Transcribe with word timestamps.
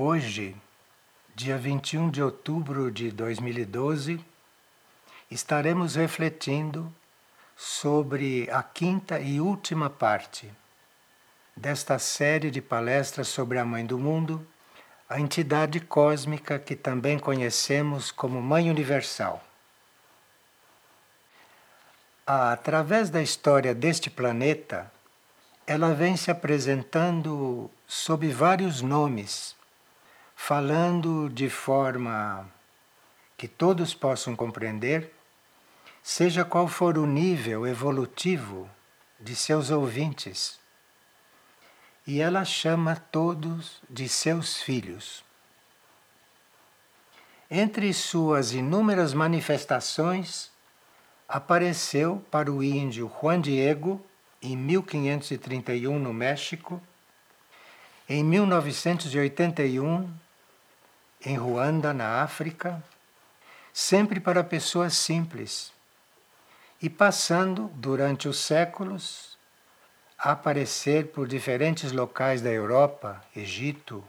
Hoje, 0.00 0.54
dia 1.34 1.58
21 1.58 2.08
de 2.08 2.22
outubro 2.22 2.88
de 2.88 3.10
2012, 3.10 4.24
estaremos 5.28 5.96
refletindo 5.96 6.94
sobre 7.56 8.48
a 8.52 8.62
quinta 8.62 9.18
e 9.18 9.40
última 9.40 9.90
parte 9.90 10.48
desta 11.56 11.98
série 11.98 12.48
de 12.48 12.62
palestras 12.62 13.26
sobre 13.26 13.58
a 13.58 13.64
Mãe 13.64 13.84
do 13.84 13.98
Mundo, 13.98 14.46
a 15.08 15.18
entidade 15.18 15.80
cósmica 15.80 16.60
que 16.60 16.76
também 16.76 17.18
conhecemos 17.18 18.12
como 18.12 18.40
Mãe 18.40 18.70
Universal. 18.70 19.42
Através 22.24 23.10
da 23.10 23.20
história 23.20 23.74
deste 23.74 24.08
planeta, 24.08 24.92
ela 25.66 25.92
vem 25.92 26.16
se 26.16 26.30
apresentando 26.30 27.68
sob 27.88 28.30
vários 28.30 28.80
nomes 28.80 29.57
falando 30.40 31.28
de 31.28 31.50
forma 31.50 32.48
que 33.36 33.46
todos 33.46 33.92
possam 33.92 34.34
compreender, 34.34 35.12
seja 36.02 36.42
qual 36.42 36.68
for 36.68 36.96
o 36.96 37.04
nível 37.04 37.66
evolutivo 37.66 38.70
de 39.20 39.36
seus 39.36 39.70
ouvintes. 39.70 40.58
E 42.06 42.20
ela 42.20 42.46
chama 42.46 42.96
todos 42.96 43.82
de 43.90 44.08
seus 44.08 44.62
filhos. 44.62 45.22
Entre 47.50 47.92
suas 47.92 48.52
inúmeras 48.52 49.12
manifestações, 49.12 50.50
apareceu 51.28 52.24
para 52.30 52.50
o 52.50 52.62
índio 52.62 53.12
Juan 53.20 53.40
Diego 53.40 54.00
em 54.40 54.56
1531 54.56 55.98
no 55.98 56.14
México, 56.14 56.80
em 58.08 58.24
1981 58.24 60.08
em 61.24 61.36
Ruanda, 61.36 61.92
na 61.92 62.22
África, 62.22 62.82
sempre 63.72 64.20
para 64.20 64.44
pessoas 64.44 64.94
simples, 64.94 65.72
e 66.80 66.88
passando 66.88 67.70
durante 67.74 68.28
os 68.28 68.38
séculos 68.38 69.36
a 70.16 70.32
aparecer 70.32 71.08
por 71.08 71.26
diferentes 71.26 71.92
locais 71.92 72.40
da 72.40 72.50
Europa, 72.50 73.22
Egito, 73.34 74.02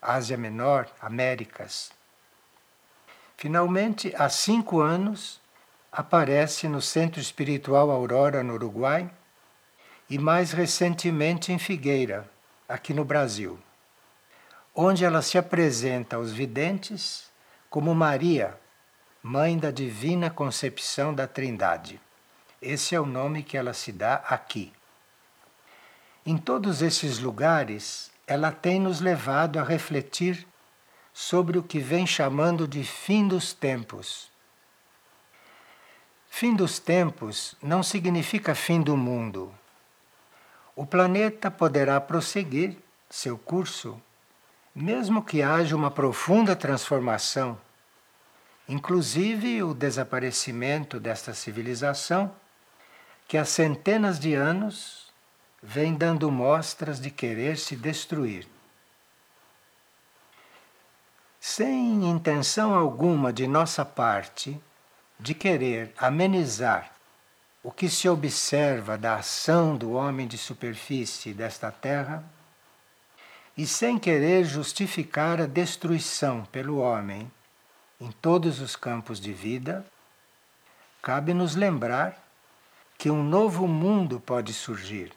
Ásia 0.00 0.36
Menor, 0.36 0.88
Américas. 1.00 1.90
Finalmente, 3.36 4.14
há 4.16 4.28
cinco 4.28 4.80
anos, 4.80 5.40
aparece 5.92 6.68
no 6.68 6.80
Centro 6.80 7.20
Espiritual 7.20 7.90
Aurora, 7.90 8.42
no 8.42 8.54
Uruguai, 8.54 9.10
e 10.08 10.18
mais 10.18 10.52
recentemente 10.52 11.52
em 11.52 11.58
Figueira, 11.58 12.28
aqui 12.66 12.94
no 12.94 13.04
Brasil 13.04 13.58
onde 14.80 15.04
ela 15.04 15.22
se 15.22 15.36
apresenta 15.36 16.14
aos 16.14 16.30
videntes 16.30 17.28
como 17.68 17.92
Maria, 17.96 18.56
mãe 19.20 19.58
da 19.58 19.72
divina 19.72 20.30
concepção 20.30 21.12
da 21.12 21.26
Trindade. 21.26 22.00
Esse 22.62 22.94
é 22.94 23.00
o 23.00 23.04
nome 23.04 23.42
que 23.42 23.56
ela 23.56 23.72
se 23.72 23.90
dá 23.90 24.22
aqui. 24.28 24.72
Em 26.24 26.38
todos 26.38 26.80
esses 26.80 27.18
lugares, 27.18 28.12
ela 28.24 28.52
tem 28.52 28.78
nos 28.78 29.00
levado 29.00 29.58
a 29.58 29.64
refletir 29.64 30.46
sobre 31.12 31.58
o 31.58 31.62
que 31.64 31.80
vem 31.80 32.06
chamando 32.06 32.68
de 32.68 32.84
fim 32.84 33.26
dos 33.26 33.52
tempos. 33.52 34.30
Fim 36.30 36.54
dos 36.54 36.78
tempos 36.78 37.56
não 37.60 37.82
significa 37.82 38.54
fim 38.54 38.80
do 38.80 38.96
mundo. 38.96 39.52
O 40.76 40.86
planeta 40.86 41.50
poderá 41.50 42.00
prosseguir 42.00 42.76
seu 43.10 43.36
curso 43.36 44.00
mesmo 44.82 45.22
que 45.24 45.42
haja 45.42 45.74
uma 45.74 45.90
profunda 45.90 46.54
transformação, 46.54 47.58
inclusive 48.68 49.60
o 49.62 49.74
desaparecimento 49.74 51.00
desta 51.00 51.34
civilização, 51.34 52.32
que 53.26 53.36
há 53.36 53.44
centenas 53.44 54.20
de 54.20 54.34
anos 54.34 55.12
vem 55.60 55.94
dando 55.94 56.30
mostras 56.30 57.00
de 57.00 57.10
querer 57.10 57.58
se 57.58 57.74
destruir. 57.74 58.46
Sem 61.40 62.08
intenção 62.08 62.72
alguma 62.72 63.32
de 63.32 63.48
nossa 63.48 63.84
parte 63.84 64.60
de 65.18 65.34
querer 65.34 65.92
amenizar 65.98 66.92
o 67.64 67.72
que 67.72 67.88
se 67.88 68.08
observa 68.08 68.96
da 68.96 69.16
ação 69.16 69.76
do 69.76 69.92
homem 69.92 70.28
de 70.28 70.38
superfície 70.38 71.34
desta 71.34 71.72
terra, 71.72 72.22
e 73.58 73.66
sem 73.66 73.98
querer 73.98 74.44
justificar 74.44 75.40
a 75.40 75.46
destruição 75.46 76.44
pelo 76.44 76.78
homem 76.78 77.28
em 78.00 78.12
todos 78.12 78.60
os 78.60 78.76
campos 78.76 79.18
de 79.18 79.32
vida, 79.32 79.84
cabe-nos 81.02 81.56
lembrar 81.56 82.16
que 82.96 83.10
um 83.10 83.24
novo 83.24 83.66
mundo 83.66 84.20
pode 84.20 84.54
surgir, 84.54 85.12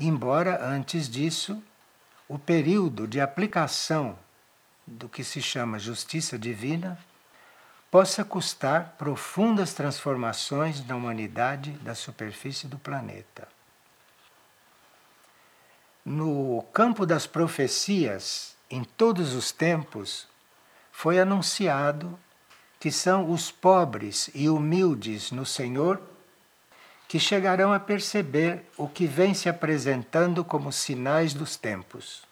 embora 0.00 0.66
antes 0.66 1.08
disso 1.08 1.62
o 2.28 2.40
período 2.40 3.06
de 3.06 3.20
aplicação 3.20 4.18
do 4.84 5.08
que 5.08 5.22
se 5.22 5.40
chama 5.40 5.78
justiça 5.78 6.36
divina 6.36 6.98
possa 7.88 8.24
custar 8.24 8.96
profundas 8.98 9.72
transformações 9.72 10.84
na 10.84 10.96
humanidade 10.96 11.70
da 11.74 11.94
superfície 11.94 12.66
do 12.66 12.80
planeta. 12.80 13.53
No 16.04 16.62
campo 16.70 17.06
das 17.06 17.26
profecias, 17.26 18.54
em 18.68 18.84
todos 18.84 19.32
os 19.32 19.50
tempos, 19.50 20.28
foi 20.92 21.18
anunciado 21.18 22.18
que 22.78 22.92
são 22.92 23.30
os 23.30 23.50
pobres 23.50 24.30
e 24.34 24.50
humildes 24.50 25.30
no 25.30 25.46
Senhor 25.46 25.98
que 27.08 27.18
chegarão 27.18 27.72
a 27.72 27.80
perceber 27.80 28.66
o 28.76 28.86
que 28.86 29.06
vem 29.06 29.32
se 29.32 29.48
apresentando 29.48 30.44
como 30.44 30.70
sinais 30.70 31.32
dos 31.32 31.56
tempos. 31.56 32.26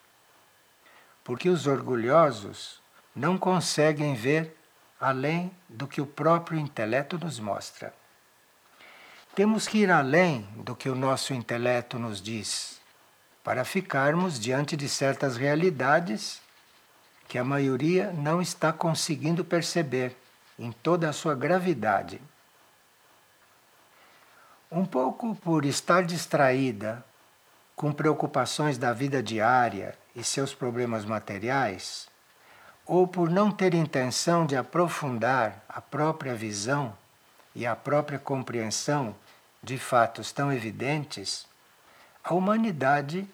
Porque 1.24 1.48
os 1.48 1.66
orgulhosos 1.66 2.78
não 3.16 3.38
conseguem 3.38 4.14
ver 4.14 4.54
além 5.00 5.50
do 5.66 5.86
que 5.86 6.02
o 6.02 6.06
próprio 6.06 6.58
intelecto 6.58 7.18
nos 7.18 7.40
mostra. 7.40 7.94
Temos 9.34 9.66
que 9.66 9.78
ir 9.78 9.90
além 9.90 10.42
do 10.56 10.76
que 10.76 10.90
o 10.90 10.94
nosso 10.94 11.32
intelecto 11.32 11.98
nos 11.98 12.20
diz 12.20 12.81
para 13.42 13.64
ficarmos 13.64 14.38
diante 14.38 14.76
de 14.76 14.88
certas 14.88 15.36
realidades 15.36 16.40
que 17.28 17.38
a 17.38 17.44
maioria 17.44 18.12
não 18.12 18.40
está 18.40 18.72
conseguindo 18.72 19.44
perceber 19.44 20.16
em 20.58 20.70
toda 20.70 21.08
a 21.08 21.12
sua 21.12 21.34
gravidade. 21.34 22.20
Um 24.70 24.84
pouco 24.84 25.34
por 25.36 25.64
estar 25.64 26.04
distraída 26.04 27.04
com 27.74 27.92
preocupações 27.92 28.78
da 28.78 28.92
vida 28.92 29.22
diária 29.22 29.98
e 30.14 30.22
seus 30.22 30.54
problemas 30.54 31.04
materiais, 31.04 32.08
ou 32.86 33.06
por 33.06 33.30
não 33.30 33.50
ter 33.50 33.74
intenção 33.74 34.46
de 34.46 34.56
aprofundar 34.56 35.64
a 35.68 35.80
própria 35.80 36.34
visão 36.34 36.96
e 37.54 37.66
a 37.66 37.74
própria 37.74 38.18
compreensão 38.18 39.14
de 39.62 39.78
fatos 39.78 40.32
tão 40.32 40.52
evidentes, 40.52 41.46
a 42.24 42.34
humanidade 42.34 43.28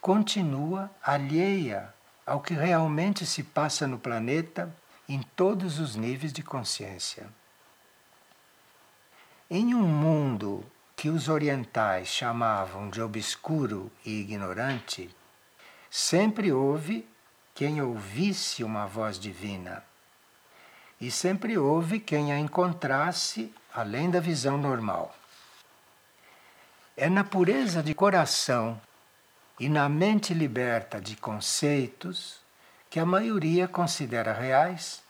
continua 0.00 0.90
alheia 1.02 1.92
ao 2.24 2.40
que 2.40 2.54
realmente 2.54 3.24
se 3.24 3.42
passa 3.42 3.86
no 3.86 3.98
planeta 3.98 4.74
em 5.08 5.22
todos 5.34 5.78
os 5.78 5.96
níveis 5.96 6.32
de 6.32 6.42
consciência. 6.42 7.26
Em 9.48 9.74
um 9.74 9.86
mundo 9.86 10.64
que 10.96 11.08
os 11.08 11.28
orientais 11.28 12.08
chamavam 12.08 12.90
de 12.90 13.00
obscuro 13.00 13.90
e 14.04 14.20
ignorante, 14.20 15.14
sempre 15.90 16.52
houve 16.52 17.08
quem 17.54 17.80
ouvisse 17.80 18.64
uma 18.64 18.86
voz 18.86 19.18
divina. 19.18 19.84
E 21.00 21.10
sempre 21.10 21.56
houve 21.56 22.00
quem 22.00 22.32
a 22.32 22.38
encontrasse 22.38 23.54
além 23.72 24.10
da 24.10 24.18
visão 24.18 24.58
normal. 24.58 25.14
É 26.96 27.10
na 27.10 27.22
pureza 27.22 27.82
de 27.82 27.94
coração 27.94 28.80
e 29.60 29.68
na 29.68 29.86
mente 29.86 30.32
liberta 30.32 30.98
de 30.98 31.14
conceitos 31.14 32.38
que 32.88 32.98
a 32.98 33.04
maioria 33.04 33.68
considera 33.68 34.32
reais, 34.32 35.02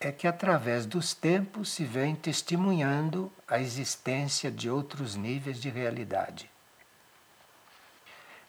é 0.00 0.10
que 0.10 0.26
através 0.26 0.86
dos 0.86 1.12
tempos 1.12 1.68
se 1.70 1.84
vem 1.84 2.16
testemunhando 2.16 3.30
a 3.46 3.58
existência 3.60 4.50
de 4.50 4.70
outros 4.70 5.14
níveis 5.14 5.60
de 5.60 5.68
realidade. 5.68 6.50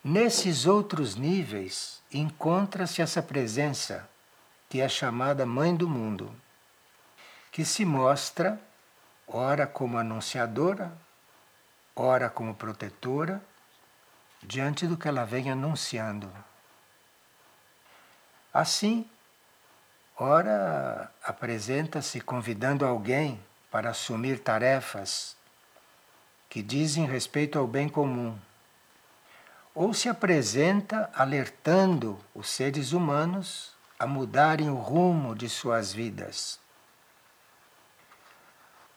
Nesses 0.02 0.66
outros 0.66 1.16
níveis 1.16 2.02
encontra-se 2.10 3.02
essa 3.02 3.22
presença, 3.22 4.10
que 4.70 4.80
é 4.80 4.88
chamada 4.88 5.46
Mãe 5.46 5.76
do 5.76 5.90
Mundo, 5.90 6.34
que 7.52 7.66
se 7.66 7.84
mostra, 7.84 8.58
ora 9.28 9.68
como 9.68 9.98
anunciadora, 9.98 11.03
ora 11.96 12.30
como 12.30 12.56
protetora, 12.56 13.42
diante 14.42 14.88
do 14.88 14.98
que 14.98 15.08
ela 15.08 15.26
vem 15.26 15.50
anunciando. 15.50 16.32
Assim, 18.54 19.10
ora 20.18 21.12
apresenta-se 21.24 22.20
convidando 22.22 22.86
alguém 22.86 23.44
para 23.72 23.90
assumir 23.90 24.40
tarefas 24.40 25.36
que 26.50 26.62
dizem 26.62 27.06
respeito 27.06 27.58
ao 27.58 27.66
bem 27.66 27.90
comum, 27.90 28.38
ou 29.74 29.92
se 29.92 30.08
apresenta 30.08 31.10
alertando 31.16 32.20
os 32.36 32.48
seres 32.48 32.92
humanos 32.92 33.74
a 33.98 34.06
mudarem 34.06 34.70
o 34.70 34.76
rumo 34.76 35.36
de 35.36 35.50
suas 35.50 35.92
vidas. 35.92 36.60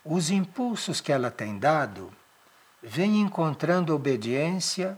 Os 0.04 0.30
impulsos 0.30 1.00
que 1.00 1.10
ela 1.10 1.30
tem 1.30 1.58
dado 1.58 2.12
vêm 2.88 3.20
encontrando 3.20 3.92
obediência 3.92 4.96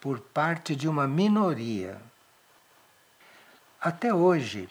por 0.00 0.18
parte 0.18 0.74
de 0.74 0.88
uma 0.88 1.06
minoria. 1.06 2.00
Até 3.78 4.14
hoje, 4.14 4.66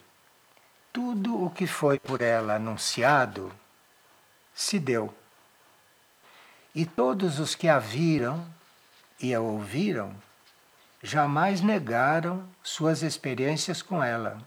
tudo 0.91 1.45
o 1.45 1.51
que 1.51 1.67
foi 1.67 1.99
por 1.99 2.19
ela 2.19 2.55
anunciado 2.55 3.53
se 4.55 4.79
deu. 4.79 5.13
E 6.73 6.83
todos 6.83 7.37
os 7.37 7.53
que 7.53 7.67
a 7.69 7.77
viram 7.77 8.43
e 9.19 9.35
a 9.35 9.39
ouviram 9.39 10.15
jamais 11.03 11.61
negaram 11.61 12.43
suas 12.63 13.03
experiências 13.03 13.83
com 13.83 14.03
ela, 14.03 14.39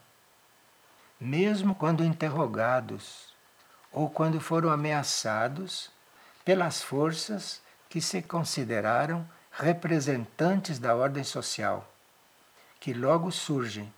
mesmo 1.21 1.77
quando 1.77 2.05
interrogados 2.05 3.33
ou 3.93 4.11
quando 4.11 4.41
foram 4.41 4.69
ameaçados 4.69 5.93
pelas 6.45 6.83
forças 6.83 7.63
que 7.91 8.01
se 8.01 8.23
consideraram 8.23 9.29
representantes 9.51 10.79
da 10.79 10.95
ordem 10.95 11.25
social, 11.25 11.93
que 12.79 12.95
logo 12.95 13.31
surgem 13.31 13.93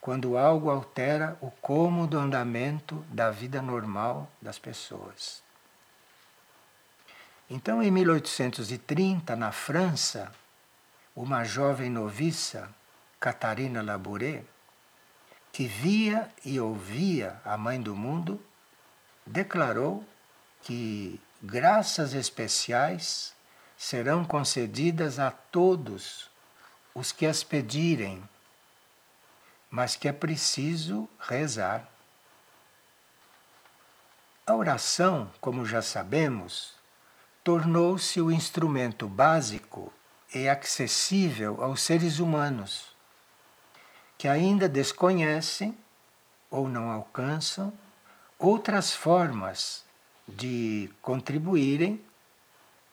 quando 0.00 0.36
algo 0.36 0.68
altera 0.68 1.38
o 1.40 1.50
cômodo 1.50 2.18
andamento 2.18 2.96
da 3.08 3.30
vida 3.30 3.62
normal 3.62 4.28
das 4.42 4.58
pessoas. 4.58 5.42
Então, 7.48 7.82
em 7.82 7.90
1830, 7.90 9.36
na 9.36 9.52
França, 9.52 10.32
uma 11.14 11.44
jovem 11.44 11.88
noviça, 11.88 12.68
Catarina 13.18 13.82
Labouré, 13.82 14.42
que 15.52 15.66
via 15.66 16.28
e 16.44 16.58
ouvia 16.58 17.40
a 17.44 17.56
Mãe 17.56 17.80
do 17.80 17.94
Mundo, 17.94 18.40
declarou 19.26 20.04
que 20.62 21.20
graças 21.42 22.12
especiais 22.12 23.34
serão 23.76 24.24
concedidas 24.24 25.18
a 25.18 25.30
todos 25.30 26.30
os 26.94 27.12
que 27.12 27.24
as 27.24 27.42
pedirem, 27.42 28.22
mas 29.70 29.96
que 29.96 30.06
é 30.06 30.12
preciso 30.12 31.08
rezar. 31.18 31.88
A 34.46 34.54
oração, 34.54 35.30
como 35.40 35.64
já 35.64 35.80
sabemos, 35.80 36.74
tornou-se 37.42 38.20
o 38.20 38.30
instrumento 38.30 39.08
básico 39.08 39.92
e 40.34 40.48
acessível 40.48 41.62
aos 41.62 41.80
seres 41.80 42.18
humanos, 42.18 42.94
que 44.18 44.28
ainda 44.28 44.68
desconhecem 44.68 45.76
ou 46.50 46.68
não 46.68 46.90
alcançam 46.90 47.72
outras 48.38 48.92
formas 48.92 49.84
de 50.36 50.88
contribuírem 51.02 52.00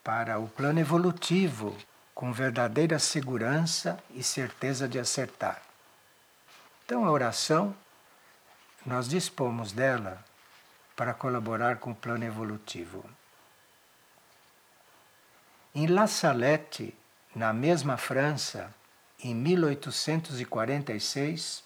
para 0.04 0.40
o 0.40 0.48
plano 0.48 0.80
evolutivo 0.80 1.78
com 2.14 2.34
verdadeira 2.34 2.98
segurança 2.98 4.00
e 4.12 4.24
certeza 4.24 4.88
de 4.88 4.98
acertar. 4.98 5.62
Então, 6.86 7.06
a 7.06 7.12
oração, 7.12 7.76
nós 8.86 9.08
dispomos 9.08 9.72
dela 9.72 10.26
para 10.96 11.14
colaborar 11.14 11.78
com 11.78 11.92
o 11.92 11.96
plano 11.96 12.24
evolutivo. 12.24 13.08
Em 15.76 15.86
La 15.86 16.08
Salette, 16.08 16.96
na 17.36 17.54
mesma 17.54 17.98
França, 17.98 18.74
em 19.24 19.36
1846, 19.36 21.64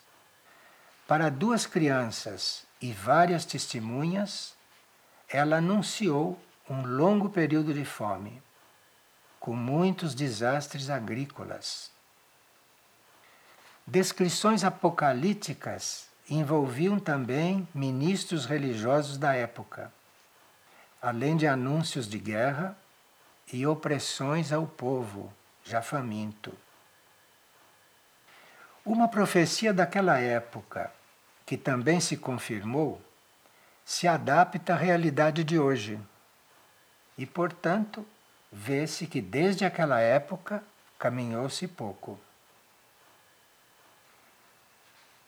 para 1.07 1.29
duas 1.29 1.65
crianças 1.65 2.65
e 2.81 2.91
várias 2.91 3.45
testemunhas, 3.45 4.53
ela 5.31 5.57
anunciou 5.57 6.37
um 6.69 6.85
longo 6.85 7.29
período 7.29 7.73
de 7.73 7.85
fome, 7.85 8.41
com 9.39 9.55
muitos 9.55 10.13
desastres 10.13 10.89
agrícolas. 10.89 11.89
Descrições 13.87 14.63
apocalípticas 14.63 16.07
envolviam 16.29 16.99
também 16.99 17.67
ministros 17.73 18.45
religiosos 18.45 19.17
da 19.17 19.33
época, 19.33 19.91
além 21.01 21.35
de 21.35 21.47
anúncios 21.47 22.07
de 22.07 22.19
guerra 22.19 22.77
e 23.51 23.65
opressões 23.65 24.51
ao 24.51 24.67
povo 24.67 25.31
já 25.63 25.81
faminto. 25.81 26.53
Uma 28.85 29.07
profecia 29.07 29.73
daquela 29.73 30.19
época, 30.19 30.91
que 31.45 31.57
também 31.57 31.99
se 31.99 32.17
confirmou, 32.17 33.01
se 33.91 34.07
adapta 34.07 34.73
à 34.73 34.77
realidade 34.77 35.43
de 35.43 35.59
hoje. 35.59 35.99
E, 37.17 37.25
portanto, 37.25 38.07
vê-se 38.49 39.05
que 39.05 39.19
desde 39.19 39.65
aquela 39.65 39.99
época 39.99 40.63
caminhou-se 40.97 41.67
pouco. 41.67 42.17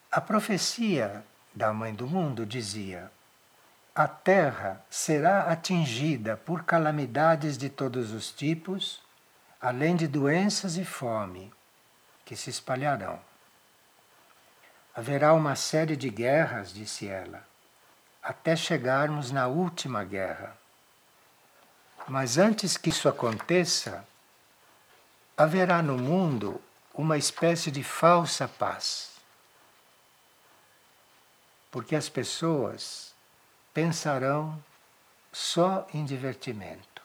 A 0.10 0.22
profecia 0.22 1.26
da 1.54 1.74
Mãe 1.74 1.94
do 1.94 2.08
Mundo 2.08 2.46
dizia: 2.46 3.12
a 3.94 4.08
terra 4.08 4.82
será 4.90 5.52
atingida 5.52 6.38
por 6.38 6.64
calamidades 6.64 7.58
de 7.58 7.70
todos 7.70 8.14
os 8.14 8.32
tipos, 8.32 9.02
além 9.60 9.94
de 9.94 10.08
doenças 10.08 10.78
e 10.78 10.86
fome 10.86 11.54
que 12.24 12.38
se 12.38 12.50
espalharão. 12.50 13.20
Haverá 14.96 15.34
uma 15.34 15.54
série 15.58 15.98
de 15.98 16.10
guerras, 16.10 16.74
disse 16.74 17.10
ela, 17.10 17.52
até 18.24 18.56
chegarmos 18.56 19.32
na 19.32 19.48
última 19.48 20.04
guerra. 20.04 20.56
Mas 22.08 22.38
antes 22.38 22.78
que 22.78 22.90
isso 22.90 23.10
aconteça, 23.10 24.08
haverá 25.36 25.82
no 25.82 25.98
mundo 25.98 26.62
uma 26.94 27.18
espécie 27.18 27.70
de 27.70 27.84
falsa 27.84 28.48
paz. 28.48 29.12
Porque 31.70 31.96
as 31.96 32.08
pessoas 32.08 33.14
pensarão 33.74 34.64
só 35.32 35.88
em 35.94 36.06
divertimento. 36.06 37.02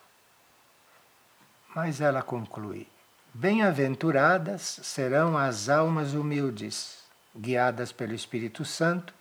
Mas 1.75 1.99
ela 1.99 2.21
conclui: 2.21 2.87
Bem-aventuradas 3.33 4.79
serão 4.83 5.37
as 5.37 5.69
almas 5.69 6.13
humildes, 6.13 7.03
guiadas 7.35 7.91
pelo 7.91 8.13
Espírito 8.13 8.63
Santo, 8.63 9.13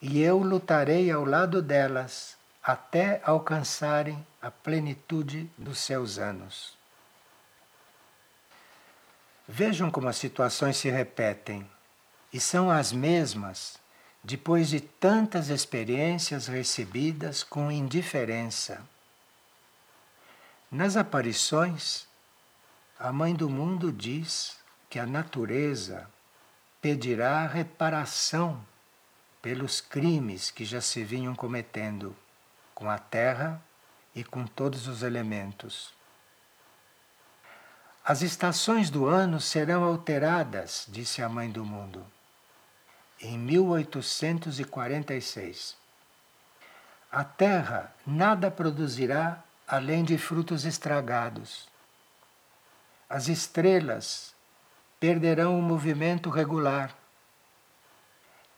e 0.00 0.20
eu 0.20 0.38
lutarei 0.38 1.10
ao 1.10 1.24
lado 1.24 1.62
delas 1.62 2.36
até 2.62 3.20
alcançarem 3.24 4.26
a 4.42 4.50
plenitude 4.50 5.50
dos 5.56 5.78
seus 5.78 6.18
anos. 6.18 6.76
Vejam 9.48 9.90
como 9.90 10.08
as 10.08 10.16
situações 10.16 10.76
se 10.76 10.90
repetem 10.90 11.68
e 12.32 12.40
são 12.40 12.70
as 12.70 12.92
mesmas 12.92 13.78
depois 14.22 14.68
de 14.68 14.80
tantas 14.80 15.48
experiências 15.48 16.48
recebidas 16.48 17.44
com 17.44 17.70
indiferença. 17.70 18.82
Nas 20.68 20.96
aparições, 20.96 22.08
a 22.98 23.12
Mãe 23.12 23.34
do 23.36 23.48
Mundo 23.48 23.92
diz 23.92 24.56
que 24.90 24.98
a 24.98 25.06
natureza 25.06 26.10
pedirá 26.82 27.46
reparação 27.46 28.60
pelos 29.46 29.80
crimes 29.80 30.50
que 30.50 30.64
já 30.64 30.80
se 30.80 31.04
vinham 31.04 31.32
cometendo 31.32 32.16
com 32.74 32.90
a 32.90 32.98
terra 32.98 33.62
e 34.12 34.24
com 34.24 34.44
todos 34.44 34.88
os 34.88 35.04
elementos. 35.04 35.94
As 38.04 38.22
estações 38.22 38.90
do 38.90 39.06
ano 39.06 39.40
serão 39.40 39.84
alteradas, 39.84 40.84
disse 40.88 41.22
a 41.22 41.28
Mãe 41.28 41.48
do 41.48 41.64
Mundo 41.64 42.04
em 43.20 43.38
1846. 43.38 45.76
A 47.12 47.22
terra 47.22 47.94
nada 48.04 48.50
produzirá 48.50 49.44
além 49.64 50.02
de 50.02 50.18
frutos 50.18 50.64
estragados. 50.64 51.68
As 53.08 53.28
estrelas 53.28 54.34
perderão 54.98 55.56
o 55.56 55.62
movimento 55.62 56.30
regular. 56.30 56.92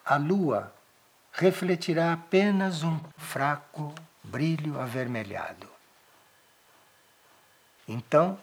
A 0.03 0.17
lua 0.17 0.73
refletirá 1.39 2.13
apenas 2.13 2.83
um 2.83 2.99
fraco 3.17 3.95
brilho 4.25 4.81
avermelhado. 4.81 5.69
Então, 7.87 8.37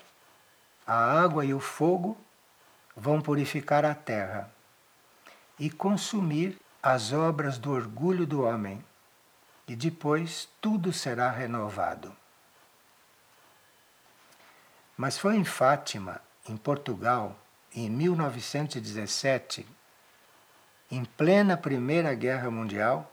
a 0.88 0.96
água 1.22 1.44
e 1.44 1.54
o 1.54 1.60
fogo 1.60 2.18
vão 2.96 3.20
purificar 3.20 3.84
a 3.84 3.94
terra 3.94 4.50
e 5.60 5.70
consumir 5.70 6.58
as 6.82 7.12
obras 7.12 7.58
do 7.58 7.72
orgulho 7.72 8.26
do 8.26 8.44
homem, 8.44 8.84
e 9.68 9.76
depois 9.76 10.48
tudo 10.62 10.94
será 10.94 11.30
renovado. 11.30 12.16
Mas 14.96 15.18
foi 15.18 15.36
em 15.36 15.44
Fátima, 15.44 16.22
em 16.48 16.56
Portugal, 16.56 17.38
em 17.74 17.90
1917, 17.90 19.68
em 20.92 21.04
plena 21.04 21.58
Primeira 21.58 22.14
Guerra 22.14 22.50
Mundial, 22.52 23.12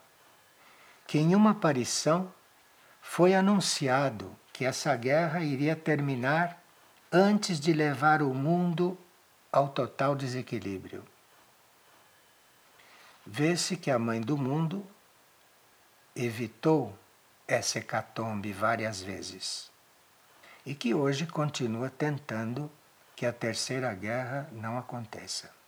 que 1.06 1.18
em 1.18 1.34
uma 1.34 1.50
aparição 1.50 2.32
foi 3.00 3.34
anunciado 3.34 4.34
que 4.52 4.64
essa 4.64 4.94
guerra 4.96 5.40
iria 5.40 5.74
terminar 5.74 6.62
antes 7.10 7.58
de 7.58 7.72
levar 7.72 8.22
o 8.22 8.32
mundo 8.32 8.96
ao 9.50 9.68
total 9.68 10.14
desequilíbrio. 10.14 11.04
Vê-se 13.26 13.76
que 13.76 13.90
a 13.90 13.98
mãe 13.98 14.20
do 14.20 14.36
mundo 14.36 14.86
evitou 16.14 16.96
essa 17.46 17.78
hecatombe 17.78 18.52
várias 18.52 19.02
vezes 19.02 19.70
e 20.64 20.74
que 20.74 20.94
hoje 20.94 21.26
continua 21.26 21.90
tentando 21.90 22.70
que 23.14 23.26
a 23.26 23.32
terceira 23.32 23.92
guerra 23.94 24.48
não 24.52 24.78
aconteça. 24.78 25.61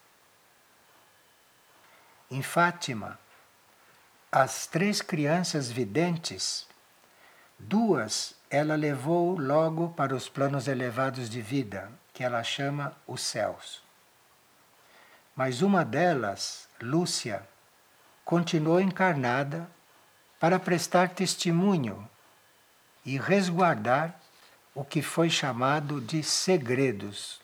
Em 2.35 2.43
Fátima, 2.43 3.17
as 4.33 4.67
três 4.67 5.01
crianças 5.01 5.71
videntes, 5.71 6.67
duas 7.57 8.35
ela 8.51 8.75
levou 8.75 9.39
logo 9.39 9.91
para 9.91 10.13
os 10.17 10.29
planos 10.29 10.67
elevados 10.67 11.31
de 11.31 11.41
vida, 11.41 11.93
que 12.13 12.25
ela 12.25 12.43
chama 12.43 12.93
os 13.07 13.21
céus. 13.21 13.81
Mas 15.37 15.63
uma 15.63 15.85
delas, 15.85 16.67
Lúcia, 16.83 17.49
continuou 18.25 18.81
encarnada 18.81 19.71
para 20.41 20.59
prestar 20.59 21.11
testemunho 21.11 22.11
e 23.07 23.17
resguardar 23.17 24.21
o 24.75 24.85
que 24.85 25.01
foi 25.01 25.31
chamado 25.31 26.01
de 26.01 26.21
segredos. 26.25 27.44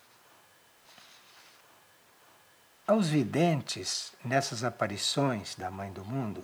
Aos 2.90 3.09
videntes, 3.09 4.11
nessas 4.25 4.64
aparições 4.64 5.54
da 5.54 5.70
Mãe 5.70 5.92
do 5.92 6.04
Mundo, 6.04 6.42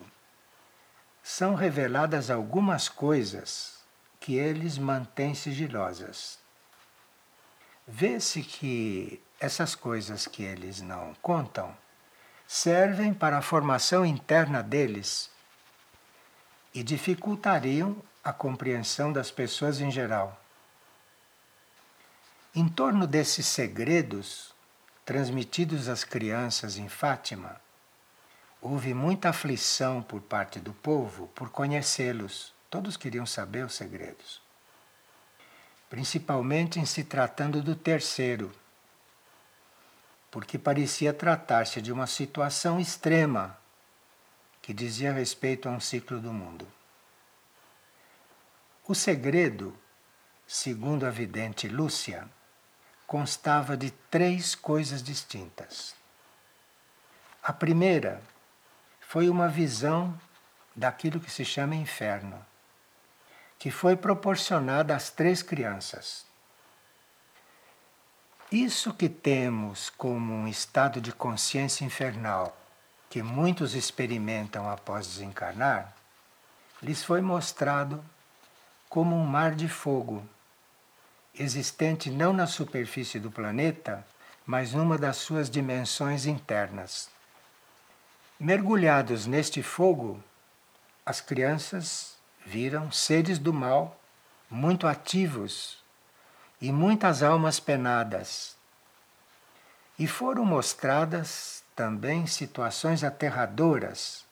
são 1.20 1.56
reveladas 1.56 2.30
algumas 2.30 2.88
coisas 2.88 3.80
que 4.20 4.36
eles 4.36 4.78
mantêm 4.78 5.34
sigilosas. 5.34 6.38
Vê-se 7.84 8.44
que 8.44 9.20
essas 9.40 9.74
coisas 9.74 10.28
que 10.28 10.44
eles 10.44 10.80
não 10.80 11.16
contam 11.20 11.76
servem 12.46 13.12
para 13.12 13.38
a 13.38 13.42
formação 13.42 14.06
interna 14.06 14.62
deles 14.62 15.28
e 16.72 16.80
dificultariam 16.84 18.00
a 18.22 18.32
compreensão 18.32 19.12
das 19.12 19.32
pessoas 19.32 19.80
em 19.80 19.90
geral. 19.90 20.40
Em 22.54 22.68
torno 22.68 23.04
desses 23.04 23.46
segredos 23.46 24.54
transmitidos 25.06 25.88
às 25.88 26.02
crianças 26.02 26.76
em 26.76 26.88
Fátima, 26.88 27.60
houve 28.60 28.92
muita 28.92 29.28
aflição 29.28 30.02
por 30.02 30.20
parte 30.20 30.58
do 30.58 30.72
povo 30.74 31.28
por 31.28 31.48
conhecê-los. 31.48 32.52
Todos 32.68 32.96
queriam 32.96 33.24
saber 33.24 33.64
os 33.64 33.74
segredos. 33.74 34.42
Principalmente 35.88 36.80
em 36.80 36.84
se 36.84 37.04
tratando 37.04 37.62
do 37.62 37.76
terceiro, 37.76 38.52
porque 40.28 40.58
parecia 40.58 41.14
tratar-se 41.14 41.80
de 41.80 41.92
uma 41.92 42.08
situação 42.08 42.80
extrema 42.80 43.56
que 44.60 44.74
dizia 44.74 45.12
respeito 45.12 45.68
a 45.68 45.72
um 45.72 45.78
ciclo 45.78 46.18
do 46.18 46.32
mundo. 46.32 46.66
O 48.88 48.94
segredo, 48.94 49.78
segundo 50.48 51.06
a 51.06 51.10
vidente 51.10 51.68
Lúcia, 51.68 52.28
constava 53.06 53.76
de 53.76 53.90
três 53.90 54.54
coisas 54.54 55.02
distintas. 55.02 55.94
A 57.42 57.52
primeira 57.52 58.20
foi 59.00 59.28
uma 59.28 59.48
visão 59.48 60.18
daquilo 60.74 61.20
que 61.20 61.30
se 61.30 61.44
chama 61.44 61.76
inferno, 61.76 62.44
que 63.58 63.70
foi 63.70 63.96
proporcionada 63.96 64.94
às 64.94 65.10
três 65.10 65.42
crianças. 65.42 66.26
Isso 68.50 68.92
que 68.92 69.08
temos 69.08 69.90
como 69.90 70.32
um 70.32 70.46
estado 70.46 71.00
de 71.00 71.12
consciência 71.12 71.84
infernal 71.84 72.56
que 73.08 73.22
muitos 73.22 73.74
experimentam 73.74 74.68
após 74.68 75.06
desencarnar, 75.06 75.94
lhes 76.82 77.02
foi 77.02 77.20
mostrado 77.20 78.04
como 78.88 79.16
um 79.16 79.24
mar 79.24 79.54
de 79.54 79.68
fogo, 79.68 80.26
existente 81.38 82.10
não 82.10 82.32
na 82.32 82.46
superfície 82.46 83.18
do 83.18 83.30
planeta, 83.30 84.06
mas 84.44 84.72
numa 84.72 84.96
das 84.96 85.16
suas 85.16 85.50
dimensões 85.50 86.26
internas. 86.26 87.08
Mergulhados 88.38 89.26
neste 89.26 89.62
fogo, 89.62 90.22
as 91.04 91.20
crianças 91.20 92.16
viram 92.44 92.90
seres 92.92 93.38
do 93.38 93.52
mal 93.52 94.00
muito 94.50 94.86
ativos 94.86 95.78
e 96.60 96.70
muitas 96.70 97.22
almas 97.22 97.58
penadas. 97.58 98.56
E 99.98 100.06
foram 100.06 100.44
mostradas 100.44 101.64
também 101.74 102.26
situações 102.26 103.02
aterradoras 103.02 104.24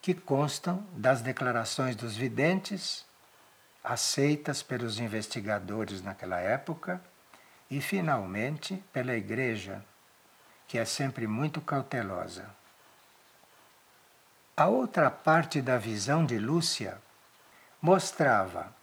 que 0.00 0.12
constam 0.12 0.84
das 0.92 1.22
declarações 1.22 1.94
dos 1.94 2.16
videntes, 2.16 3.04
aceitas 3.82 4.62
pelos 4.62 4.98
investigadores 4.98 6.02
naquela 6.02 6.38
época, 6.38 7.00
e 7.70 7.80
finalmente 7.80 8.82
pela 8.92 9.14
Igreja, 9.14 9.82
que 10.68 10.78
é 10.78 10.84
sempre 10.84 11.26
muito 11.26 11.60
cautelosa. 11.60 12.48
A 14.54 14.66
outra 14.66 15.10
parte 15.10 15.62
da 15.62 15.78
visão 15.78 16.24
de 16.24 16.38
Lúcia 16.38 16.98
mostrava 17.80 18.74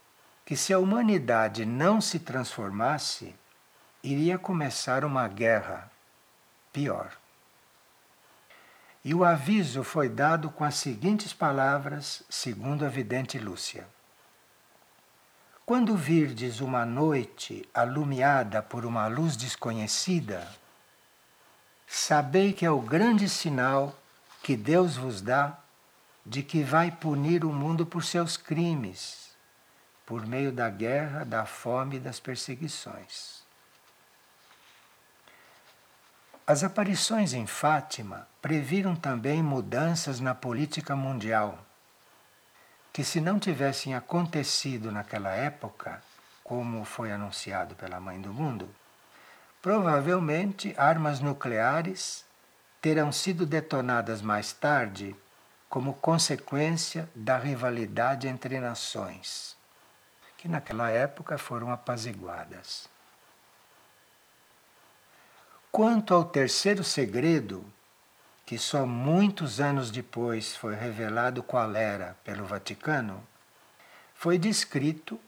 que 0.44 0.56
se 0.56 0.72
a 0.72 0.78
humanidade 0.80 1.64
não 1.64 2.00
se 2.00 2.18
transformasse, 2.18 3.34
iria 4.02 4.36
começar 4.36 5.04
uma 5.04 5.28
guerra 5.28 5.90
pior. 6.72 7.12
E 9.04 9.14
o 9.14 9.24
aviso 9.24 9.84
foi 9.84 10.08
dado 10.08 10.50
com 10.50 10.64
as 10.64 10.74
seguintes 10.74 11.32
palavras, 11.32 12.22
segundo 12.28 12.84
a 12.84 12.88
vidente 12.88 13.38
Lúcia. 13.38 13.86
Quando 15.70 15.96
virdes 15.96 16.60
uma 16.60 16.84
noite 16.84 17.64
alumiada 17.72 18.60
por 18.60 18.84
uma 18.84 19.06
luz 19.06 19.36
desconhecida, 19.36 20.44
sabei 21.86 22.52
que 22.52 22.66
é 22.66 22.70
o 22.72 22.80
grande 22.80 23.28
sinal 23.28 23.96
que 24.42 24.56
Deus 24.56 24.96
vos 24.96 25.20
dá 25.20 25.56
de 26.26 26.42
que 26.42 26.64
vai 26.64 26.90
punir 26.90 27.44
o 27.44 27.52
mundo 27.52 27.86
por 27.86 28.02
seus 28.02 28.36
crimes, 28.36 29.30
por 30.04 30.26
meio 30.26 30.50
da 30.50 30.68
guerra, 30.68 31.24
da 31.24 31.46
fome 31.46 31.98
e 31.98 32.00
das 32.00 32.18
perseguições. 32.18 33.44
As 36.44 36.64
aparições 36.64 37.32
em 37.32 37.46
Fátima 37.46 38.26
previram 38.42 38.96
também 38.96 39.40
mudanças 39.40 40.18
na 40.18 40.34
política 40.34 40.96
mundial, 40.96 41.64
que, 42.92 43.04
se 43.04 43.20
não 43.20 43.38
tivessem 43.38 43.94
acontecido 43.94 44.90
naquela 44.90 45.30
época, 45.30 46.02
como 46.42 46.84
foi 46.84 47.12
anunciado 47.12 47.74
pela 47.74 48.00
Mãe 48.00 48.20
do 48.20 48.32
Mundo, 48.32 48.68
provavelmente 49.62 50.74
armas 50.76 51.20
nucleares 51.20 52.24
terão 52.80 53.12
sido 53.12 53.46
detonadas 53.46 54.22
mais 54.22 54.52
tarde 54.52 55.14
como 55.68 55.94
consequência 55.94 57.08
da 57.14 57.38
rivalidade 57.38 58.26
entre 58.26 58.58
nações, 58.58 59.56
que 60.36 60.48
naquela 60.48 60.90
época 60.90 61.38
foram 61.38 61.70
apaziguadas. 61.70 62.88
Quanto 65.70 66.12
ao 66.12 66.24
terceiro 66.24 66.82
segredo, 66.82 67.64
que 68.50 68.58
só 68.58 68.84
muitos 68.84 69.60
anos 69.60 69.92
depois 69.92 70.56
foi 70.56 70.74
revelado 70.74 71.40
qual 71.40 71.72
era 71.76 72.16
pelo 72.24 72.44
Vaticano, 72.44 73.24
foi 74.12 74.38
descrito 74.38 75.20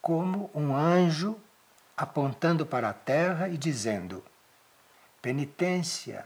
como 0.00 0.48
um 0.54 0.72
anjo 0.72 1.36
apontando 1.96 2.64
para 2.64 2.90
a 2.90 2.92
terra 2.92 3.48
e 3.48 3.58
dizendo: 3.58 4.24
penitência, 5.20 6.24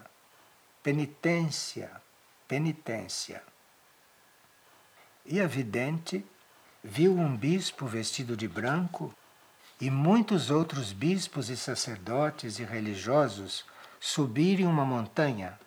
penitência, 0.83 1.91
penitência. 2.47 3.43
E 5.25 5.41
a 5.41 5.47
vidente 5.47 6.27
viu 6.85 7.17
um 7.17 7.35
bispo 7.35 7.87
vestido 7.87 8.37
de 8.37 8.47
branco 8.47 9.15
e 9.81 9.89
muitos 9.89 10.51
outros 10.51 10.93
bispos 10.93 11.49
e 11.49 11.57
sacerdotes 11.57 12.59
e 12.59 12.65
religiosos 12.65 13.65
subirem 13.99 14.67
uma 14.67 14.85
montanha. 14.85 15.59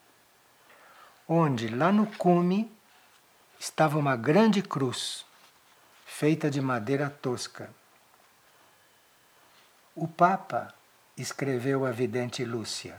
Onde 1.28 1.68
lá 1.68 1.92
no 1.92 2.06
cume 2.06 2.72
estava 3.60 3.98
uma 3.98 4.16
grande 4.16 4.62
cruz 4.62 5.25
feita 6.06 6.50
de 6.50 6.60
madeira 6.62 7.10
tosca. 7.10 7.70
O 9.96 10.08
Papa 10.08 10.74
escreveu 11.18 11.86
a 11.86 11.92
vidente 11.92 12.44
Lúcia. 12.44 12.98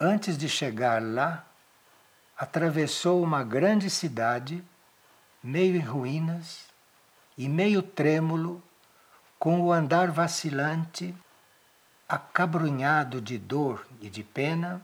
Antes 0.00 0.36
de 0.36 0.48
chegar 0.48 1.02
lá, 1.02 1.44
atravessou 2.36 3.22
uma 3.22 3.44
grande 3.44 3.88
cidade, 3.90 4.64
meio 5.42 5.76
em 5.76 5.80
ruínas 5.80 6.66
e 7.36 7.48
meio 7.48 7.82
trêmulo, 7.82 8.62
com 9.38 9.60
o 9.60 9.72
andar 9.72 10.10
vacilante, 10.10 11.14
acabrunhado 12.08 13.20
de 13.20 13.38
dor 13.38 13.86
e 14.00 14.08
de 14.08 14.22
pena, 14.22 14.82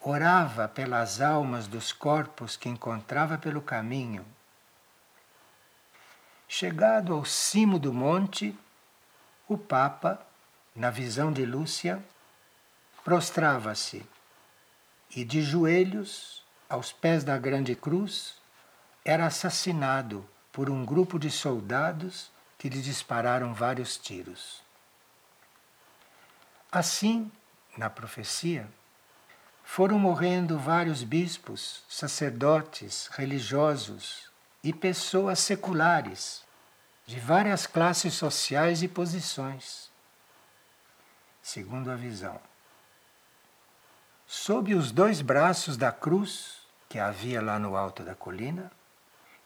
orava 0.00 0.68
pelas 0.68 1.20
almas 1.20 1.66
dos 1.66 1.92
corpos 1.92 2.56
que 2.56 2.68
encontrava 2.68 3.36
pelo 3.36 3.60
caminho. 3.60 4.24
Chegado 6.48 7.12
ao 7.12 7.24
cimo 7.24 7.78
do 7.78 7.92
monte, 7.92 8.56
o 9.48 9.58
Papa, 9.58 10.24
na 10.74 10.90
visão 10.90 11.32
de 11.32 11.44
Lúcia, 11.44 12.02
prostrava-se 13.04 14.06
e, 15.14 15.24
de 15.24 15.42
joelhos 15.42 16.44
aos 16.68 16.92
pés 16.92 17.24
da 17.24 17.38
grande 17.38 17.74
cruz, 17.74 18.36
era 19.04 19.26
assassinado 19.26 20.28
por 20.52 20.68
um 20.70 20.84
grupo 20.84 21.18
de 21.18 21.30
soldados 21.30 22.30
que 22.58 22.68
lhe 22.68 22.80
dispararam 22.80 23.54
vários 23.54 23.96
tiros. 23.96 24.62
Assim, 26.70 27.30
na 27.76 27.88
profecia, 27.88 28.68
foram 29.66 29.98
morrendo 29.98 30.56
vários 30.56 31.02
bispos, 31.02 31.82
sacerdotes, 31.88 33.08
religiosos 33.08 34.30
e 34.62 34.72
pessoas 34.72 35.40
seculares 35.40 36.44
de 37.04 37.18
várias 37.18 37.66
classes 37.66 38.14
sociais 38.14 38.82
e 38.82 38.88
posições, 38.88 39.90
segundo 41.42 41.90
a 41.90 41.96
visão. 41.96 42.40
Sob 44.24 44.72
os 44.72 44.92
dois 44.92 45.20
braços 45.20 45.76
da 45.76 45.90
cruz 45.90 46.60
que 46.88 46.98
havia 46.98 47.42
lá 47.42 47.58
no 47.58 47.76
alto 47.76 48.04
da 48.04 48.14
colina, 48.14 48.70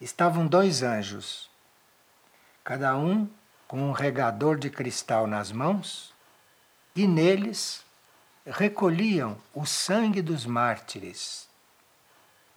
estavam 0.00 0.46
dois 0.46 0.82
anjos, 0.82 1.50
cada 2.62 2.94
um 2.96 3.28
com 3.66 3.88
um 3.88 3.92
regador 3.92 4.58
de 4.58 4.68
cristal 4.68 5.26
nas 5.26 5.50
mãos, 5.50 6.14
e 6.94 7.06
neles 7.06 7.84
recolhiam 8.46 9.36
o 9.54 9.66
sangue 9.66 10.22
dos 10.22 10.46
mártires. 10.46 11.48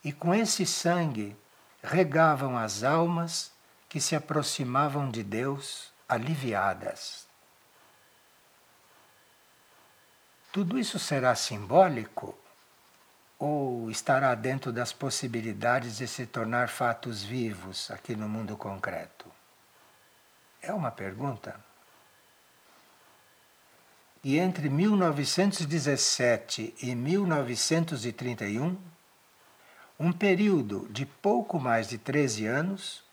E 0.04 0.12
com 0.12 0.34
esse 0.34 0.66
sangue 0.66 1.36
regavam 1.82 2.58
as 2.58 2.84
almas 2.84 3.52
que 3.90 4.00
se 4.00 4.16
aproximavam 4.16 5.10
de 5.10 5.24
Deus 5.24 5.92
aliviadas. 6.08 7.28
Tudo 10.52 10.78
isso 10.78 11.00
será 11.00 11.36
simbólico 11.36 12.38
ou 13.40 13.90
estará 13.90 14.36
dentro 14.36 14.72
das 14.72 14.94
possibilidades 14.94 15.98
de 15.98 16.08
se 16.08 16.26
tornar 16.26 16.70
fatos 16.70 17.24
vivos 17.24 17.90
aqui 17.92 18.16
no 18.16 18.30
mundo 18.30 18.56
concreto? 18.56 19.26
É 20.62 20.72
uma 20.72 20.92
pergunta. 20.92 21.60
E 24.24 24.38
entre 24.38 24.70
1917 24.70 26.76
e 26.82 26.96
1931, 26.96 28.78
um 30.00 30.14
período 30.14 30.88
de 30.90 31.06
pouco 31.06 31.60
mais 31.60 31.90
de 31.90 31.98
13 31.98 32.46
anos, 32.46 33.04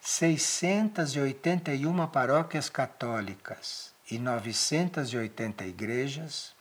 681 0.00 2.06
paróquias 2.08 2.68
católicas 2.68 3.94
e 4.10 4.18
980 4.18 5.64
igrejas 5.64 6.54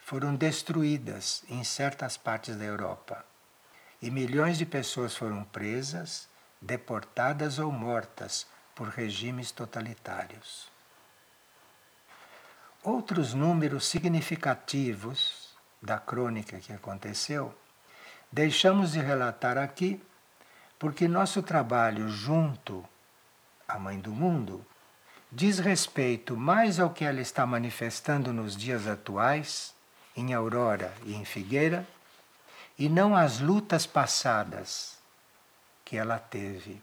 foram 0.00 0.34
destruídas 0.34 1.44
em 1.48 1.62
certas 1.62 2.16
partes 2.16 2.56
da 2.56 2.64
Europa. 2.64 3.24
E 4.02 4.10
milhões 4.10 4.58
de 4.58 4.66
pessoas 4.66 5.14
foram 5.14 5.44
presas, 5.44 6.28
deportadas 6.60 7.60
ou 7.60 7.70
mortas 7.70 8.44
por 8.74 8.88
regimes 8.88 9.52
totalitários. 9.52 10.76
Outros 12.82 13.34
números 13.34 13.86
significativos 13.86 15.48
da 15.82 15.98
crônica 15.98 16.58
que 16.58 16.72
aconteceu 16.72 17.54
deixamos 18.30 18.92
de 18.92 19.00
relatar 19.00 19.58
aqui 19.58 20.00
porque 20.78 21.08
nosso 21.08 21.42
trabalho 21.42 22.08
junto 22.08 22.84
à 23.66 23.78
Mãe 23.78 23.98
do 23.98 24.12
Mundo 24.12 24.64
diz 25.30 25.58
respeito 25.58 26.36
mais 26.36 26.78
ao 26.78 26.90
que 26.90 27.04
ela 27.04 27.20
está 27.20 27.44
manifestando 27.44 28.32
nos 28.32 28.56
dias 28.56 28.86
atuais, 28.86 29.74
em 30.16 30.32
Aurora 30.32 30.92
e 31.04 31.14
em 31.14 31.24
Figueira, 31.24 31.86
e 32.78 32.88
não 32.88 33.16
às 33.16 33.40
lutas 33.40 33.86
passadas 33.86 34.98
que 35.84 35.96
ela 35.96 36.18
teve. 36.18 36.80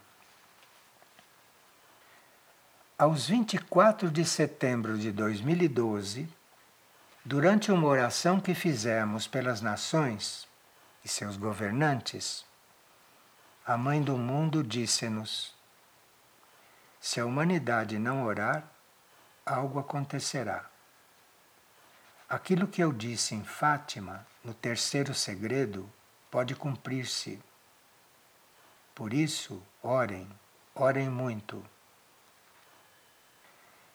Aos 2.98 3.28
24 3.28 4.10
de 4.10 4.24
setembro 4.24 4.96
de 4.96 5.12
2012, 5.12 6.26
durante 7.22 7.70
uma 7.70 7.86
oração 7.86 8.40
que 8.40 8.54
fizemos 8.54 9.26
pelas 9.26 9.60
nações 9.60 10.48
e 11.04 11.08
seus 11.08 11.36
governantes, 11.36 12.42
a 13.66 13.76
Mãe 13.76 14.00
do 14.00 14.16
Mundo 14.16 14.64
disse-nos: 14.64 15.54
se 16.98 17.20
a 17.20 17.26
humanidade 17.26 17.98
não 17.98 18.24
orar, 18.24 18.64
algo 19.44 19.78
acontecerá. 19.78 20.64
Aquilo 22.26 22.66
que 22.66 22.82
eu 22.82 22.94
disse 22.94 23.34
em 23.34 23.44
Fátima, 23.44 24.26
no 24.42 24.54
terceiro 24.54 25.14
segredo, 25.14 25.86
pode 26.30 26.54
cumprir-se. 26.54 27.38
Por 28.94 29.12
isso, 29.12 29.62
orem, 29.82 30.26
orem 30.74 31.10
muito. 31.10 31.62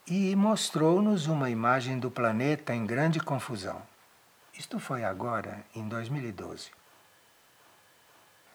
E 0.06 0.34
mostrou-nos 0.34 1.26
uma 1.26 1.48
imagem 1.48 1.98
do 1.98 2.10
planeta 2.10 2.74
em 2.74 2.84
grande 2.84 3.20
confusão. 3.20 3.80
Isto 4.52 4.78
foi 4.78 5.04
agora, 5.04 5.64
em 5.74 5.88
2012. 5.88 6.70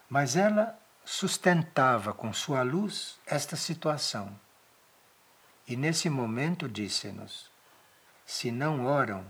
Mas 0.09 0.35
ela 0.35 0.77
sustentava 1.05 2.13
com 2.13 2.33
sua 2.33 2.63
luz 2.63 3.17
esta 3.25 3.55
situação. 3.55 4.37
E 5.67 5.75
nesse 5.75 6.09
momento 6.09 6.67
disse-nos: 6.67 7.49
se 8.25 8.51
não 8.51 8.85
oram, 8.85 9.25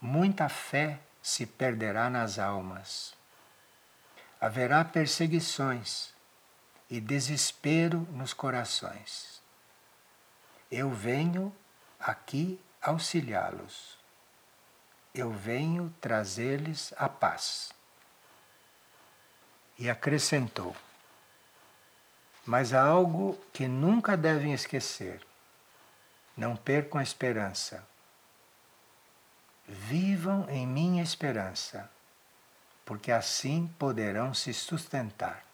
muita 0.00 0.48
fé 0.48 1.00
se 1.22 1.44
perderá 1.44 2.08
nas 2.08 2.38
almas. 2.38 3.14
Haverá 4.40 4.82
perseguições 4.84 6.14
e 6.88 6.98
desespero 6.98 8.08
nos 8.10 8.32
corações. 8.32 9.39
Eu 10.70 10.90
venho 10.90 11.54
aqui 11.98 12.60
auxiliá-los. 12.80 13.98
Eu 15.12 15.32
venho 15.32 15.92
trazer-lhes 16.00 16.94
a 16.96 17.08
paz. 17.08 17.72
E 19.76 19.90
acrescentou: 19.90 20.76
Mas 22.46 22.72
há 22.72 22.82
algo 22.82 23.36
que 23.52 23.66
nunca 23.66 24.16
devem 24.16 24.52
esquecer. 24.52 25.20
Não 26.36 26.54
percam 26.54 27.00
a 27.00 27.02
esperança. 27.02 27.84
Vivam 29.66 30.48
em 30.48 30.66
minha 30.66 31.02
esperança, 31.02 31.90
porque 32.84 33.10
assim 33.10 33.66
poderão 33.78 34.32
se 34.32 34.54
sustentar. 34.54 35.44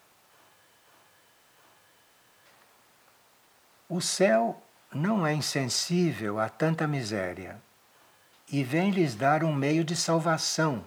O 3.88 4.00
céu 4.00 4.62
não 4.97 5.27
é 5.27 5.35
insensível 5.35 6.41
a 6.41 6.49
tanta 6.49 6.87
miséria 6.87 7.61
e 8.51 8.65
vem 8.65 8.91
lhes 8.91 9.15
dar 9.15 9.45
um 9.45 9.55
meio 9.55 9.85
de 9.85 9.95
salvação, 9.95 10.83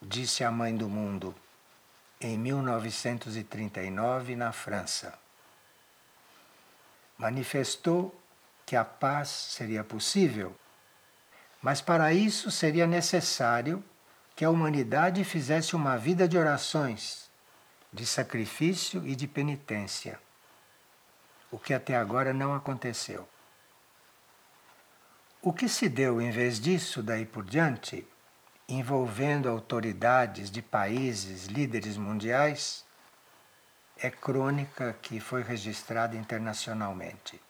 disse 0.00 0.44
a 0.44 0.50
Mãe 0.50 0.76
do 0.76 0.88
Mundo 0.88 1.34
em 2.20 2.38
1939 2.38 4.36
na 4.36 4.52
França. 4.52 5.18
Manifestou 7.18 8.14
que 8.64 8.76
a 8.76 8.84
paz 8.84 9.28
seria 9.28 9.82
possível, 9.82 10.54
mas 11.60 11.80
para 11.80 12.12
isso 12.12 12.50
seria 12.50 12.86
necessário 12.86 13.82
que 14.36 14.44
a 14.44 14.50
humanidade 14.50 15.24
fizesse 15.24 15.74
uma 15.74 15.96
vida 15.96 16.28
de 16.28 16.38
orações, 16.38 17.28
de 17.92 18.06
sacrifício 18.06 19.04
e 19.06 19.16
de 19.16 19.26
penitência, 19.26 20.20
o 21.50 21.58
que 21.58 21.74
até 21.74 21.96
agora 21.96 22.32
não 22.32 22.54
aconteceu. 22.54 23.28
O 25.42 25.54
que 25.54 25.70
se 25.70 25.88
deu 25.88 26.20
em 26.20 26.30
vez 26.30 26.60
disso, 26.60 27.02
daí 27.02 27.24
por 27.24 27.44
diante, 27.44 28.06
envolvendo 28.68 29.48
autoridades 29.48 30.50
de 30.50 30.60
países, 30.60 31.46
líderes 31.46 31.96
mundiais, 31.96 32.84
é 33.96 34.10
crônica 34.10 34.94
que 35.00 35.18
foi 35.18 35.42
registrada 35.42 36.14
internacionalmente. 36.14 37.40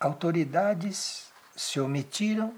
Autoridades 0.00 1.30
se 1.54 1.78
omitiram 1.78 2.52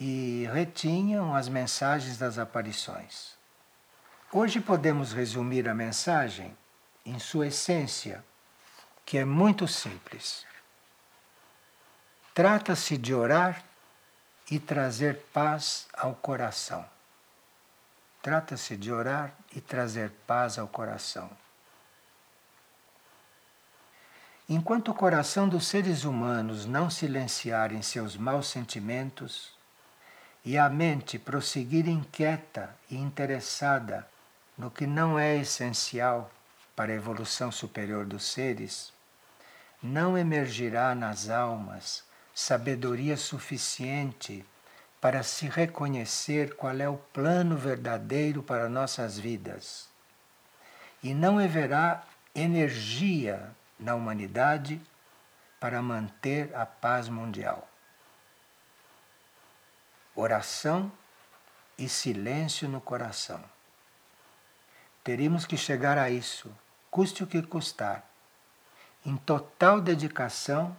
e 0.00 0.48
retinham 0.52 1.36
as 1.36 1.48
mensagens 1.48 2.18
das 2.18 2.36
aparições. 2.36 3.36
Hoje 4.32 4.60
podemos 4.60 5.12
resumir 5.12 5.68
a 5.68 5.74
mensagem 5.74 6.56
em 7.06 7.16
sua 7.20 7.46
essência, 7.46 8.24
que 9.06 9.18
é 9.18 9.24
muito 9.24 9.68
simples. 9.68 10.44
Trata-se 12.34 12.98
de 12.98 13.14
orar 13.14 13.62
e 14.50 14.58
trazer 14.58 15.18
paz 15.32 15.86
ao 15.96 16.16
coração. 16.16 16.84
Trata-se 18.20 18.76
de 18.76 18.90
orar 18.90 19.32
e 19.54 19.60
trazer 19.60 20.10
paz 20.26 20.58
ao 20.58 20.66
coração. 20.66 21.30
Enquanto 24.48 24.90
o 24.90 24.94
coração 24.94 25.48
dos 25.48 25.68
seres 25.68 26.02
humanos 26.02 26.66
não 26.66 26.90
silenciar 26.90 27.72
em 27.72 27.82
seus 27.82 28.16
maus 28.16 28.48
sentimentos 28.48 29.54
e 30.44 30.58
a 30.58 30.68
mente 30.68 31.20
prosseguir 31.20 31.86
inquieta 31.86 32.76
e 32.90 32.96
interessada 32.96 34.08
no 34.58 34.72
que 34.72 34.88
não 34.88 35.16
é 35.16 35.36
essencial 35.36 36.28
para 36.74 36.90
a 36.90 36.96
evolução 36.96 37.52
superior 37.52 38.04
dos 38.04 38.24
seres, 38.24 38.92
não 39.80 40.18
emergirá 40.18 40.96
nas 40.96 41.30
almas 41.30 42.03
sabedoria 42.34 43.16
suficiente 43.16 44.44
para 45.00 45.22
se 45.22 45.46
reconhecer 45.46 46.56
qual 46.56 46.76
é 46.76 46.88
o 46.88 46.96
plano 46.96 47.56
verdadeiro 47.56 48.42
para 48.42 48.68
nossas 48.68 49.18
vidas. 49.18 49.88
E 51.02 51.14
não 51.14 51.38
haverá 51.38 52.02
energia 52.34 53.54
na 53.78 53.94
humanidade 53.94 54.80
para 55.60 55.80
manter 55.80 56.54
a 56.56 56.66
paz 56.66 57.08
mundial. 57.08 57.68
Oração 60.16 60.90
e 61.78 61.88
silêncio 61.88 62.68
no 62.68 62.80
coração. 62.80 63.42
Teríamos 65.04 65.44
que 65.44 65.56
chegar 65.56 65.98
a 65.98 66.08
isso, 66.08 66.50
custe 66.90 67.22
o 67.22 67.26
que 67.26 67.42
custar, 67.42 68.04
em 69.04 69.16
total 69.18 69.80
dedicação 69.80 70.74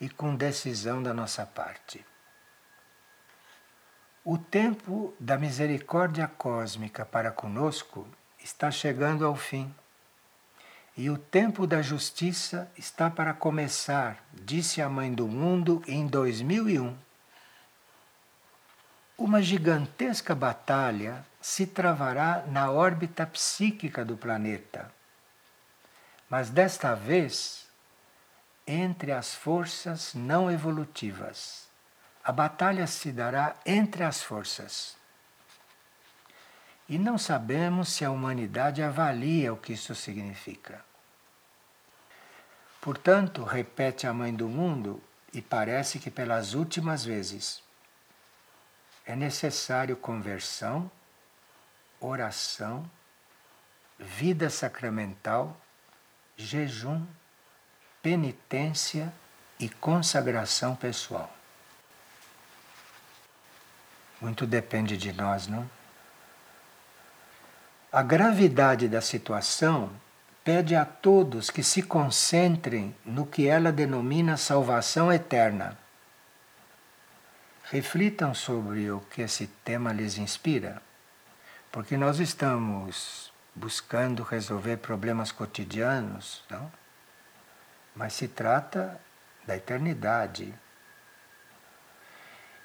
e 0.00 0.08
com 0.08 0.34
decisão 0.34 1.02
da 1.02 1.12
nossa 1.12 1.44
parte. 1.44 2.04
O 4.24 4.38
tempo 4.38 5.14
da 5.18 5.38
misericórdia 5.38 6.26
cósmica 6.28 7.04
para 7.04 7.30
conosco 7.30 8.06
está 8.38 8.70
chegando 8.70 9.24
ao 9.24 9.34
fim. 9.34 9.74
E 10.96 11.08
o 11.08 11.16
tempo 11.16 11.66
da 11.66 11.80
justiça 11.80 12.70
está 12.76 13.08
para 13.08 13.32
começar, 13.32 14.22
disse 14.32 14.82
a 14.82 14.88
Mãe 14.88 15.12
do 15.12 15.26
Mundo 15.26 15.82
em 15.86 16.06
2001. 16.06 16.96
Uma 19.16 19.42
gigantesca 19.42 20.34
batalha 20.34 21.24
se 21.40 21.66
travará 21.66 22.44
na 22.46 22.70
órbita 22.70 23.26
psíquica 23.26 24.04
do 24.04 24.16
planeta. 24.16 24.92
Mas 26.28 26.50
desta 26.50 26.94
vez 26.94 27.59
entre 28.70 29.10
as 29.10 29.34
forças 29.34 30.14
não 30.14 30.48
evolutivas. 30.48 31.68
A 32.22 32.30
batalha 32.30 32.86
se 32.86 33.10
dará 33.10 33.56
entre 33.66 34.04
as 34.04 34.22
forças. 34.22 34.96
E 36.88 36.96
não 36.96 37.18
sabemos 37.18 37.88
se 37.88 38.04
a 38.04 38.10
humanidade 38.12 38.80
avalia 38.80 39.52
o 39.52 39.56
que 39.56 39.72
isso 39.72 39.92
significa. 39.94 40.84
Portanto, 42.80 43.42
repete 43.42 44.06
a 44.06 44.12
Mãe 44.12 44.32
do 44.32 44.48
Mundo, 44.48 45.02
e 45.32 45.42
parece 45.42 45.98
que 45.98 46.10
pelas 46.10 46.54
últimas 46.54 47.04
vezes, 47.04 47.62
é 49.04 49.16
necessário 49.16 49.96
conversão, 49.96 50.90
oração, 52.00 52.88
vida 53.98 54.48
sacramental, 54.48 55.60
jejum 56.36 57.04
penitência 58.02 59.12
e 59.58 59.68
consagração 59.68 60.74
pessoal. 60.74 61.32
Muito 64.20 64.46
depende 64.46 64.96
de 64.96 65.12
nós, 65.12 65.46
não? 65.46 65.68
A 67.92 68.02
gravidade 68.02 68.88
da 68.88 69.00
situação 69.00 69.90
pede 70.44 70.74
a 70.74 70.84
todos 70.84 71.50
que 71.50 71.62
se 71.62 71.82
concentrem 71.82 72.94
no 73.04 73.26
que 73.26 73.46
ela 73.46 73.72
denomina 73.72 74.36
salvação 74.36 75.12
eterna. 75.12 75.76
Reflitam 77.64 78.34
sobre 78.34 78.90
o 78.90 79.00
que 79.00 79.22
esse 79.22 79.46
tema 79.64 79.92
lhes 79.92 80.18
inspira, 80.18 80.82
porque 81.70 81.96
nós 81.96 82.18
estamos 82.18 83.32
buscando 83.54 84.22
resolver 84.22 84.78
problemas 84.78 85.30
cotidianos, 85.30 86.42
não? 86.48 86.70
Mas 88.00 88.14
se 88.14 88.26
trata 88.26 88.98
da 89.46 89.54
eternidade. 89.54 90.54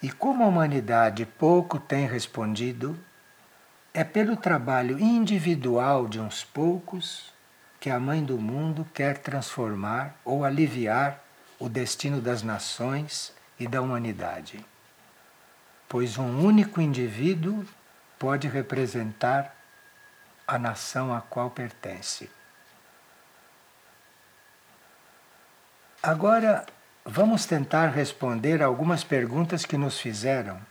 E 0.02 0.10
como 0.10 0.46
a 0.46 0.48
humanidade 0.48 1.26
pouco 1.26 1.78
tem 1.78 2.08
respondido, 2.08 2.98
é 3.94 4.02
pelo 4.02 4.38
trabalho 4.38 4.98
individual 4.98 6.08
de 6.08 6.22
uns 6.22 6.46
poucos 6.46 7.34
que 7.82 7.90
a 7.90 8.00
Mãe 8.00 8.24
do 8.24 8.38
Mundo 8.38 8.88
quer 8.94 9.18
transformar 9.18 10.16
ou 10.24 10.46
aliviar 10.46 11.22
o 11.60 11.68
destino 11.68 12.22
das 12.22 12.42
nações 12.42 13.34
e 13.60 13.68
da 13.68 13.82
humanidade. 13.82 14.66
Pois 15.90 16.18
um 16.18 16.46
único 16.46 16.80
indivíduo 16.80 17.66
pode 18.18 18.48
representar 18.48 19.54
a 20.48 20.58
nação 20.58 21.14
a 21.14 21.20
qual 21.20 21.50
pertence. 21.50 22.30
Agora, 26.06 26.64
vamos 27.04 27.48
tentar 27.48 27.88
responder 27.88 28.62
algumas 28.62 29.04
perguntas 29.04 29.66
que 29.66 29.76
nos 29.76 30.00
fizeram, 30.00 30.62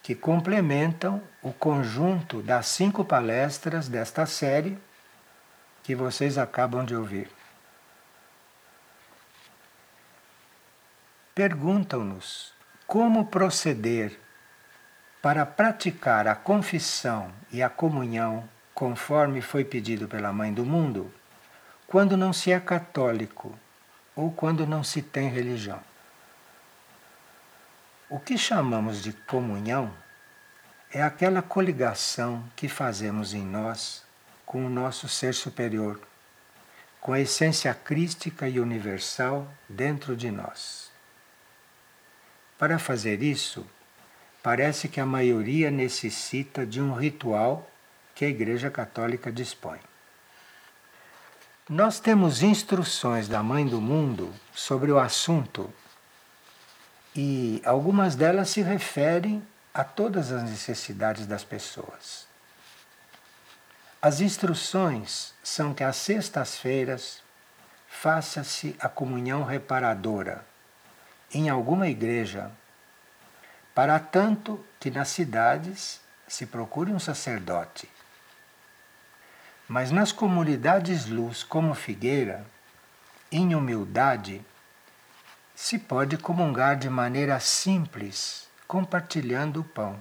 que 0.00 0.14
complementam 0.14 1.20
o 1.42 1.52
conjunto 1.52 2.40
das 2.40 2.66
cinco 2.66 3.04
palestras 3.04 3.88
desta 3.88 4.26
série 4.26 4.78
que 5.82 5.92
vocês 5.92 6.38
acabam 6.38 6.84
de 6.84 6.94
ouvir. 6.94 7.28
Perguntam-nos 11.34 12.54
como 12.86 13.26
proceder 13.26 14.16
para 15.20 15.44
praticar 15.44 16.28
a 16.28 16.36
confissão 16.36 17.32
e 17.50 17.60
a 17.60 17.68
comunhão 17.68 18.48
conforme 18.72 19.42
foi 19.42 19.64
pedido 19.64 20.06
pela 20.06 20.32
Mãe 20.32 20.54
do 20.54 20.64
Mundo, 20.64 21.12
quando 21.88 22.16
não 22.16 22.32
se 22.32 22.52
é 22.52 22.60
católico 22.60 23.58
ou 24.18 24.32
quando 24.32 24.66
não 24.66 24.82
se 24.82 25.00
tem 25.00 25.28
religião. 25.28 25.80
O 28.10 28.18
que 28.18 28.36
chamamos 28.36 29.00
de 29.00 29.12
comunhão 29.12 29.94
é 30.90 31.00
aquela 31.00 31.40
coligação 31.40 32.42
que 32.56 32.68
fazemos 32.68 33.32
em 33.32 33.46
nós 33.46 34.02
com 34.44 34.66
o 34.66 34.68
nosso 34.68 35.08
ser 35.08 35.34
superior, 35.34 36.00
com 37.00 37.12
a 37.12 37.20
essência 37.20 37.72
crística 37.72 38.48
e 38.48 38.58
universal 38.58 39.46
dentro 39.68 40.16
de 40.16 40.32
nós. 40.32 40.90
Para 42.58 42.76
fazer 42.76 43.22
isso, 43.22 43.64
parece 44.42 44.88
que 44.88 45.00
a 45.00 45.06
maioria 45.06 45.70
necessita 45.70 46.66
de 46.66 46.80
um 46.80 46.92
ritual 46.92 47.70
que 48.16 48.24
a 48.24 48.28
Igreja 48.28 48.68
Católica 48.68 49.30
dispõe. 49.30 49.78
Nós 51.68 52.00
temos 52.00 52.42
instruções 52.42 53.28
da 53.28 53.42
Mãe 53.42 53.66
do 53.66 53.78
Mundo 53.78 54.34
sobre 54.54 54.90
o 54.90 54.98
assunto 54.98 55.70
e 57.14 57.60
algumas 57.62 58.14
delas 58.14 58.48
se 58.48 58.62
referem 58.62 59.46
a 59.74 59.84
todas 59.84 60.32
as 60.32 60.44
necessidades 60.44 61.26
das 61.26 61.44
pessoas. 61.44 62.26
As 64.00 64.22
instruções 64.22 65.34
são 65.44 65.74
que 65.74 65.84
às 65.84 65.96
sextas-feiras 65.96 67.22
faça-se 67.86 68.74
a 68.80 68.88
comunhão 68.88 69.44
reparadora 69.44 70.46
em 71.34 71.50
alguma 71.50 71.86
igreja, 71.86 72.50
para 73.74 73.98
tanto 73.98 74.64
que 74.80 74.90
nas 74.90 75.08
cidades 75.10 76.00
se 76.26 76.46
procure 76.46 76.90
um 76.92 76.98
sacerdote 76.98 77.97
mas 79.68 79.90
nas 79.90 80.10
comunidades 80.10 81.06
luz 81.06 81.44
como 81.44 81.74
Figueira, 81.74 82.46
em 83.30 83.54
humildade, 83.54 84.42
se 85.54 85.78
pode 85.78 86.16
comungar 86.16 86.76
de 86.76 86.88
maneira 86.88 87.38
simples 87.38 88.48
compartilhando 88.66 89.60
o 89.60 89.64
pão. 89.64 90.00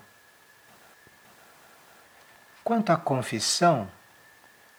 Quanto 2.64 2.92
à 2.92 2.98
confissão, 2.98 3.90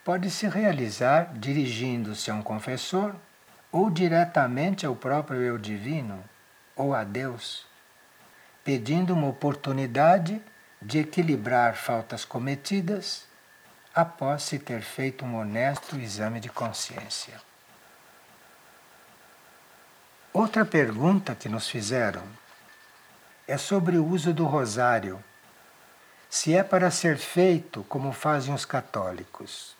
pode 0.03 0.31
se 0.31 0.49
realizar 0.49 1.35
dirigindo-se 1.35 2.31
a 2.31 2.35
um 2.35 2.43
confessor 2.43 3.15
ou 3.71 3.91
diretamente 3.91 4.87
ao 4.87 4.97
próprio 4.97 5.43
eu 5.43 5.59
divino 5.59 6.25
ou 6.75 6.95
a 6.95 7.05
Deus, 7.05 7.67
pedindo 8.65 9.13
uma 9.13 9.29
oportunidade 9.29 10.41
de 10.81 11.01
equilibrar 11.01 11.75
faltas 11.75 12.25
cometidas 12.25 13.28
após 13.95 14.43
se 14.43 14.59
ter 14.59 14.83
feito 14.83 15.25
um 15.25 15.37
honesto 15.37 15.97
exame 15.97 16.41
de 16.41 16.49
consciência. 16.49 17.41
Outra 20.33 20.65
pergunta 20.65 21.35
que 21.35 21.49
nos 21.49 21.69
fizeram 21.69 22.23
é 23.47 23.57
sobre 23.57 23.97
o 23.97 24.07
uso 24.07 24.33
do 24.33 24.45
rosário. 24.45 25.23
Se 26.29 26.55
é 26.55 26.63
para 26.63 26.91
ser 26.91 27.17
feito 27.17 27.83
como 27.85 28.13
fazem 28.13 28.55
os 28.55 28.65
católicos. 28.65 29.75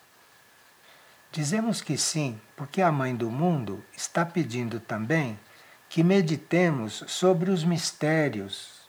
Dizemos 1.31 1.81
que 1.81 1.95
sim, 1.97 2.41
porque 2.57 2.81
a 2.81 2.91
Mãe 2.91 3.15
do 3.15 3.29
Mundo 3.29 3.85
está 3.95 4.25
pedindo 4.25 4.79
também 4.79 5.39
que 5.87 6.03
meditemos 6.03 7.03
sobre 7.07 7.51
os 7.51 7.63
mistérios 7.63 8.79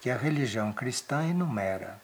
que 0.00 0.08
a 0.08 0.16
religião 0.16 0.72
cristã 0.72 1.26
enumera. 1.26 2.00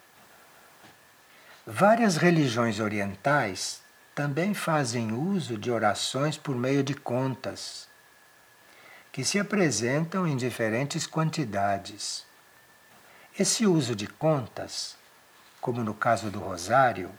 Várias 1.71 2.17
religiões 2.17 2.79
orientais 2.79 3.79
também 4.15 4.55
fazem 4.55 5.11
uso 5.11 5.55
de 5.55 5.69
orações 5.69 6.35
por 6.35 6.55
meio 6.55 6.83
de 6.83 6.95
contas, 6.95 7.87
que 9.11 9.23
se 9.23 9.37
apresentam 9.37 10.27
em 10.27 10.35
diferentes 10.35 11.05
quantidades. 11.05 12.25
Esse 13.37 13.67
uso 13.67 13.95
de 13.95 14.07
contas, 14.07 14.97
como 15.61 15.83
no 15.83 15.93
caso 15.93 16.31
do 16.31 16.39
rosário, 16.39 17.11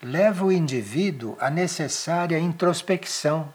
leva 0.00 0.44
o 0.44 0.52
indivíduo 0.52 1.36
à 1.40 1.50
necessária 1.50 2.38
introspecção, 2.38 3.52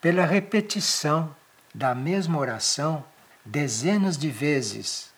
pela 0.00 0.24
repetição 0.24 1.34
da 1.74 1.92
mesma 1.92 2.38
oração 2.38 3.04
dezenas 3.44 4.16
de 4.16 4.30
vezes, 4.30 5.10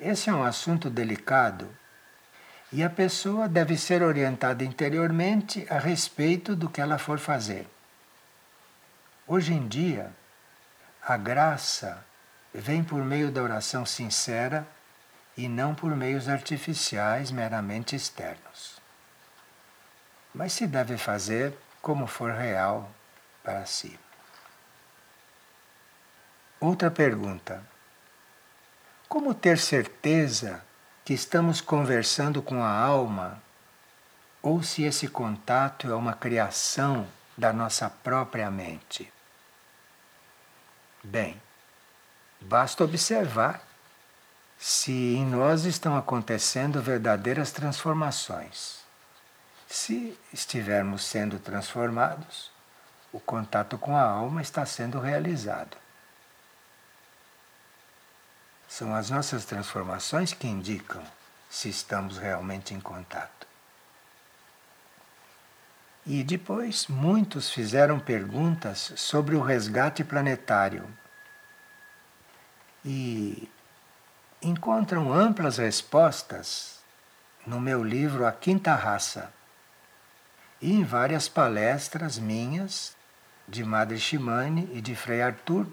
Esse 0.00 0.28
é 0.28 0.34
um 0.34 0.42
assunto 0.42 0.90
delicado 0.90 1.68
e 2.72 2.82
a 2.82 2.88
pessoa 2.88 3.48
deve 3.48 3.76
ser 3.76 4.02
orientada 4.02 4.64
interiormente 4.64 5.66
a 5.68 5.78
respeito 5.78 6.56
do 6.56 6.70
que 6.70 6.80
ela 6.80 6.96
for 6.96 7.18
fazer. 7.18 7.66
Hoje 9.26 9.52
em 9.52 9.68
dia, 9.68 10.10
a 11.02 11.16
graça 11.18 12.02
vem 12.52 12.82
por 12.82 13.04
meio 13.04 13.30
da 13.30 13.42
oração 13.42 13.84
sincera 13.84 14.66
e 15.36 15.48
não 15.48 15.74
por 15.74 15.94
meios 15.94 16.28
artificiais 16.28 17.30
meramente 17.30 17.94
externos. 17.94 18.80
Mas 20.34 20.54
se 20.54 20.66
deve 20.66 20.96
fazer 20.96 21.54
como 21.82 22.06
for 22.06 22.32
real 22.32 22.90
para 23.42 23.66
si. 23.66 23.98
Outra 26.58 26.90
pergunta: 26.90 27.62
Como 29.08 29.34
ter 29.34 29.58
certeza 29.58 30.62
que 31.04 31.12
estamos 31.12 31.60
conversando 31.60 32.40
com 32.40 32.62
a 32.62 32.70
alma 32.70 33.42
ou 34.40 34.62
se 34.62 34.82
esse 34.84 35.08
contato 35.08 35.90
é 35.90 35.94
uma 35.94 36.14
criação 36.14 37.06
da 37.36 37.52
nossa 37.52 37.88
própria 37.88 38.50
mente. 38.50 39.12
Bem, 41.02 41.40
basta 42.40 42.84
observar 42.84 43.62
se 44.58 44.92
em 44.92 45.26
nós 45.26 45.64
estão 45.64 45.96
acontecendo 45.96 46.80
verdadeiras 46.80 47.50
transformações. 47.50 48.80
Se 49.66 50.16
estivermos 50.32 51.02
sendo 51.04 51.38
transformados, 51.38 52.50
o 53.12 53.18
contato 53.18 53.76
com 53.76 53.96
a 53.96 54.02
alma 54.02 54.40
está 54.40 54.64
sendo 54.64 55.00
realizado. 55.00 55.76
São 58.72 58.94
as 58.94 59.10
nossas 59.10 59.44
transformações 59.44 60.32
que 60.32 60.46
indicam 60.46 61.02
se 61.50 61.68
estamos 61.68 62.16
realmente 62.16 62.72
em 62.72 62.80
contato. 62.80 63.46
E 66.06 66.24
depois 66.24 66.86
muitos 66.86 67.50
fizeram 67.50 68.00
perguntas 68.00 68.94
sobre 68.96 69.36
o 69.36 69.42
resgate 69.42 70.02
planetário. 70.02 70.88
E 72.82 73.46
encontram 74.40 75.12
amplas 75.12 75.58
respostas 75.58 76.78
no 77.46 77.60
meu 77.60 77.84
livro 77.84 78.26
A 78.26 78.32
Quinta 78.32 78.74
Raça 78.74 79.30
e 80.62 80.72
em 80.72 80.82
várias 80.82 81.28
palestras 81.28 82.18
minhas, 82.18 82.96
de 83.46 83.62
Madre 83.64 84.00
Shimane 84.00 84.70
e 84.72 84.80
de 84.80 84.96
Frei 84.96 85.20
Arthur, 85.20 85.66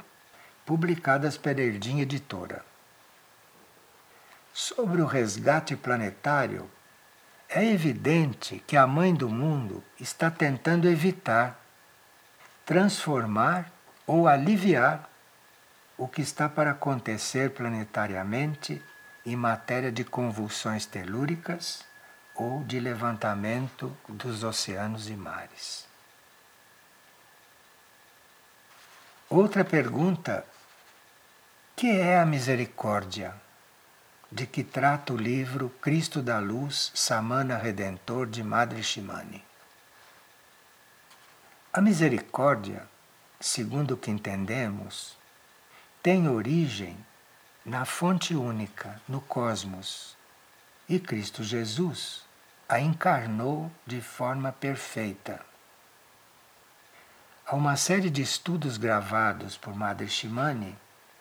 publicadas 0.65 1.37
pela 1.37 1.61
Erdim 1.61 2.01
Editora. 2.01 2.67
Sobre 4.61 5.01
o 5.01 5.05
resgate 5.05 5.73
planetário, 5.77 6.69
é 7.47 7.63
evidente 7.63 8.61
que 8.67 8.75
a 8.75 8.85
Mãe 8.85 9.15
do 9.15 9.29
Mundo 9.29 9.81
está 9.97 10.29
tentando 10.29 10.89
evitar, 10.89 11.57
transformar 12.65 13.71
ou 14.05 14.27
aliviar 14.27 15.09
o 15.97 16.09
que 16.09 16.21
está 16.21 16.49
para 16.49 16.71
acontecer 16.71 17.51
planetariamente 17.51 18.83
em 19.25 19.33
matéria 19.33 19.93
de 19.93 20.03
convulsões 20.03 20.85
telúricas 20.85 21.85
ou 22.35 22.61
de 22.65 22.81
levantamento 22.81 23.95
dos 24.09 24.43
oceanos 24.43 25.07
e 25.07 25.13
mares. 25.13 25.87
Outra 29.29 29.63
pergunta: 29.63 30.45
que 31.77 31.89
é 31.89 32.19
a 32.19 32.25
misericórdia? 32.25 33.33
De 34.31 34.45
que 34.45 34.63
trata 34.63 35.11
o 35.11 35.17
livro 35.17 35.71
Cristo 35.81 36.21
da 36.21 36.37
Luz, 36.37 36.91
Samana 36.93 37.57
Redentor 37.57 38.27
de 38.27 38.43
Madre 38.43 38.83
Shimani? 38.83 39.43
A 41.73 41.81
misericórdia, 41.81 42.87
segundo 43.39 43.95
o 43.95 43.97
que 43.97 44.11
entendemos, 44.11 45.17
tem 46.03 46.29
origem 46.29 46.95
na 47.65 47.85
fonte 47.85 48.35
única, 48.35 49.01
no 49.07 49.19
cosmos. 49.19 50.15
E 50.87 50.99
Cristo 50.99 51.43
Jesus 51.43 52.23
a 52.67 52.79
encarnou 52.79 53.71
de 53.83 53.99
forma 53.99 54.51
perfeita. 54.51 55.43
Há 57.47 57.55
uma 57.55 57.75
série 57.75 58.11
de 58.11 58.21
estudos 58.21 58.77
gravados 58.77 59.57
por 59.57 59.75
Madre 59.75 60.07
Shimani 60.07 60.77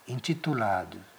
intitulados 0.07 1.18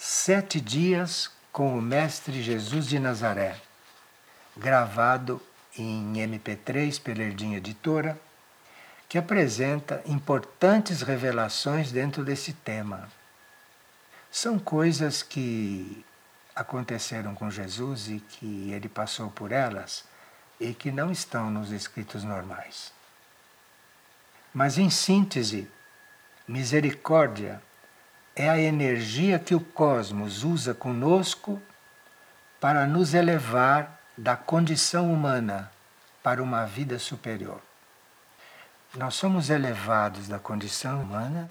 Sete 0.00 0.60
Dias 0.60 1.28
com 1.50 1.76
o 1.76 1.82
Mestre 1.82 2.40
Jesus 2.40 2.86
de 2.86 3.00
Nazaré, 3.00 3.56
gravado 4.56 5.42
em 5.76 6.14
MP3 6.14 7.02
pela 7.02 7.24
Erdim 7.24 7.54
Editora, 7.54 8.16
que 9.08 9.18
apresenta 9.18 10.00
importantes 10.06 11.02
revelações 11.02 11.90
dentro 11.90 12.24
desse 12.24 12.52
tema. 12.52 13.08
São 14.30 14.56
coisas 14.56 15.20
que 15.24 16.06
aconteceram 16.54 17.34
com 17.34 17.50
Jesus 17.50 18.08
e 18.08 18.20
que 18.20 18.70
ele 18.70 18.88
passou 18.88 19.28
por 19.32 19.50
elas 19.50 20.04
e 20.60 20.72
que 20.74 20.92
não 20.92 21.10
estão 21.10 21.50
nos 21.50 21.72
escritos 21.72 22.22
normais. 22.22 22.92
Mas, 24.54 24.78
em 24.78 24.90
síntese, 24.90 25.68
misericórdia 26.46 27.60
é 28.38 28.48
a 28.48 28.58
energia 28.58 29.38
que 29.38 29.54
o 29.54 29.60
cosmos 29.60 30.44
usa 30.44 30.72
conosco 30.72 31.60
para 32.60 32.86
nos 32.86 33.12
elevar 33.12 34.00
da 34.16 34.36
condição 34.36 35.12
humana 35.12 35.70
para 36.22 36.42
uma 36.42 36.64
vida 36.64 36.98
superior. 36.98 37.60
Nós 38.94 39.14
somos 39.14 39.50
elevados 39.50 40.28
da 40.28 40.38
condição 40.38 41.02
humana 41.02 41.50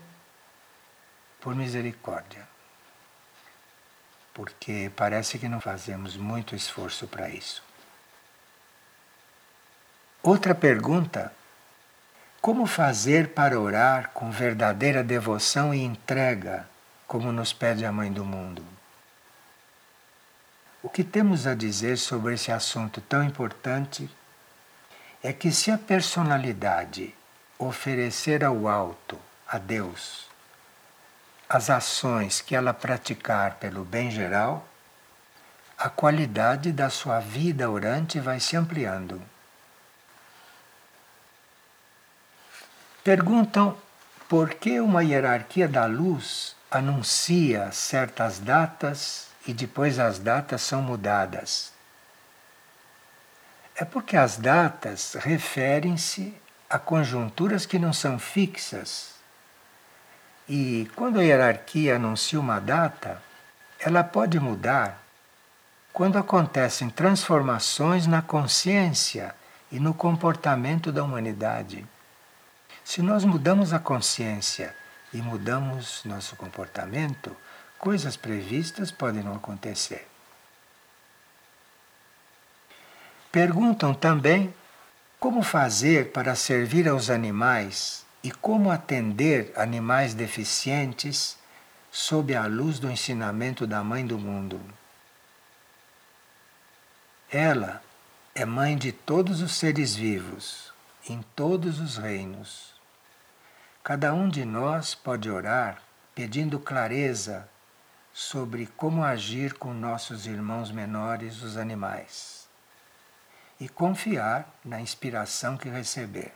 por 1.39 1.53
misericórdia 1.53 2.47
porque 4.37 4.91
parece 4.95 5.39
que 5.39 5.49
não 5.49 5.59
fazemos 5.59 6.15
muito 6.15 6.55
esforço 6.55 7.07
para 7.07 7.27
isso. 7.27 7.63
Outra 10.21 10.53
pergunta: 10.53 11.33
como 12.39 12.67
fazer 12.67 13.29
para 13.29 13.59
orar 13.59 14.11
com 14.13 14.29
verdadeira 14.29 15.03
devoção 15.03 15.73
e 15.73 15.83
entrega, 15.83 16.69
como 17.07 17.31
nos 17.31 17.53
pede 17.53 17.85
a 17.85 17.91
Mãe 17.91 18.11
do 18.11 18.25
Mundo? 18.25 18.63
O 20.83 20.89
que 20.89 21.03
temos 21.03 21.47
a 21.47 21.55
dizer 21.55 21.97
sobre 21.97 22.35
esse 22.35 22.51
assunto 22.51 22.99
tão 23.01 23.23
importante 23.23 24.09
é 25.23 25.31
que 25.31 25.51
se 25.51 25.71
a 25.71 25.77
personalidade 25.77 27.15
oferecer 27.57 28.43
ao 28.43 28.67
alto, 28.67 29.17
a 29.47 29.57
Deus, 29.57 30.27
as 31.49 31.69
ações 31.69 32.41
que 32.41 32.55
ela 32.55 32.73
praticar 32.73 33.55
pelo 33.55 33.85
bem 33.85 34.11
geral, 34.11 34.67
a 35.77 35.89
qualidade 35.89 36.71
da 36.71 36.89
sua 36.89 37.19
vida 37.19 37.69
orante 37.69 38.19
vai 38.19 38.39
se 38.39 38.55
ampliando. 38.57 39.21
Perguntam 43.03 43.77
por 44.27 44.55
que 44.55 44.81
uma 44.81 45.03
hierarquia 45.03 45.67
da 45.67 45.85
luz 45.85 46.56
anuncia 46.69 47.71
certas 47.71 48.39
datas 48.39 49.27
e 49.47 49.53
depois 49.53 49.99
as 49.99 50.19
datas 50.19 50.61
são 50.61 50.81
mudadas. 50.81 51.71
É 53.75 53.85
porque 53.85 54.17
as 54.17 54.37
datas 54.37 55.13
referem-se 55.13 56.35
a 56.69 56.77
conjunturas 56.77 57.65
que 57.65 57.79
não 57.79 57.93
são 57.93 58.19
fixas 58.19 59.17
e 60.49 60.89
quando 60.95 61.19
a 61.19 61.23
hierarquia 61.23 61.97
anuncia 61.97 62.39
uma 62.39 62.59
data, 62.59 63.21
ela 63.79 64.01
pode 64.01 64.39
mudar 64.39 65.03
quando 65.91 66.17
acontecem 66.17 66.89
transformações 66.89 68.07
na 68.07 68.21
consciência 68.21 69.35
e 69.69 69.77
no 69.77 69.93
comportamento 69.93 70.89
da 70.89 71.03
humanidade. 71.03 71.85
Se 72.83 73.01
nós 73.01 73.25
mudamos 73.25 73.73
a 73.73 73.79
consciência 73.79 74.73
e 75.17 75.21
mudamos 75.21 76.03
nosso 76.05 76.35
comportamento, 76.35 77.35
coisas 77.79 78.15
previstas 78.15 78.91
podem 78.91 79.23
não 79.23 79.35
acontecer. 79.35 80.07
Perguntam 83.31 83.95
também 83.95 84.53
como 85.19 85.41
fazer 85.41 86.11
para 86.11 86.35
servir 86.35 86.87
aos 86.87 87.09
animais 87.09 88.05
e 88.23 88.31
como 88.31 88.69
atender 88.69 89.51
animais 89.55 90.13
deficientes 90.13 91.35
sob 91.91 92.35
a 92.35 92.45
luz 92.45 92.77
do 92.77 92.89
ensinamento 92.89 93.65
da 93.65 93.83
Mãe 93.83 94.05
do 94.05 94.19
Mundo. 94.19 94.61
Ela 97.31 97.81
é 98.35 98.45
mãe 98.45 98.77
de 98.77 98.91
todos 98.91 99.41
os 99.41 99.53
seres 99.53 99.95
vivos, 99.95 100.71
em 101.09 101.23
todos 101.35 101.79
os 101.79 101.97
reinos. 101.97 102.76
Cada 103.87 104.13
um 104.13 104.27
de 104.27 104.43
nós 104.43 104.93
pode 104.93 105.29
orar 105.31 105.81
pedindo 106.13 106.59
clareza 106.59 107.49
sobre 108.11 108.67
como 108.67 109.01
agir 109.01 109.53
com 109.53 109.73
nossos 109.73 110.27
irmãos 110.27 110.69
menores, 110.69 111.41
os 111.41 111.55
animais, 111.55 112.49
e 113.57 113.69
confiar 113.69 114.45
na 114.61 114.81
inspiração 114.81 115.55
que 115.55 115.69
receber. 115.69 116.33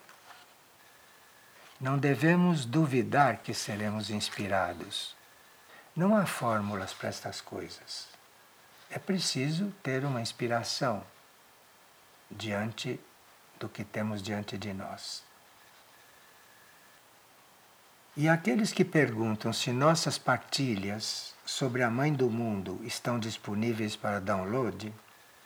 Não 1.78 1.98
devemos 1.98 2.64
duvidar 2.64 3.40
que 3.40 3.54
seremos 3.54 4.10
inspirados. 4.10 5.14
Não 5.94 6.16
há 6.16 6.26
fórmulas 6.26 6.94
para 6.94 7.10
estas 7.10 7.42
coisas. 7.42 8.08
É 8.90 8.98
preciso 8.98 9.74
ter 9.84 10.06
uma 10.06 10.22
inspiração 10.22 11.04
diante 12.32 12.98
do 13.60 13.68
que 13.68 13.84
temos 13.84 14.24
diante 14.24 14.58
de 14.58 14.74
nós. 14.74 15.30
E 18.15 18.28
aqueles 18.28 18.74
que 18.74 18.84
perguntam 18.84 19.54
se 19.54 19.71
nossas 19.71 20.17
partilhas 20.17 21.34
sobre 21.45 21.82
a 21.82 21.89
Mãe 21.89 22.12
do 22.12 22.30
Mundo 22.30 22.82
estão 22.84 23.17
disponíveis 23.17 23.95
para 23.95 24.19
download, 24.19 24.93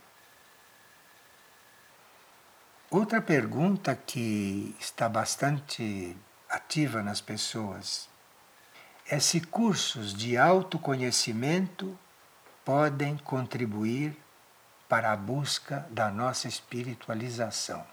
Outra 2.90 3.22
pergunta 3.22 3.94
que 3.94 4.74
está 4.80 5.10
bastante 5.10 6.16
ativa 6.50 7.04
nas 7.04 7.20
pessoas 7.20 8.15
é 9.08 9.20
se 9.20 9.40
cursos 9.40 10.16
de 10.16 10.36
autoconhecimento 10.36 11.98
podem 12.64 13.18
contribuir 13.18 14.18
para 14.90 15.12
a 15.12 15.16
busca 15.16 15.86
da 15.92 16.10
nossa 16.10 16.48
espiritualização. 16.48 17.86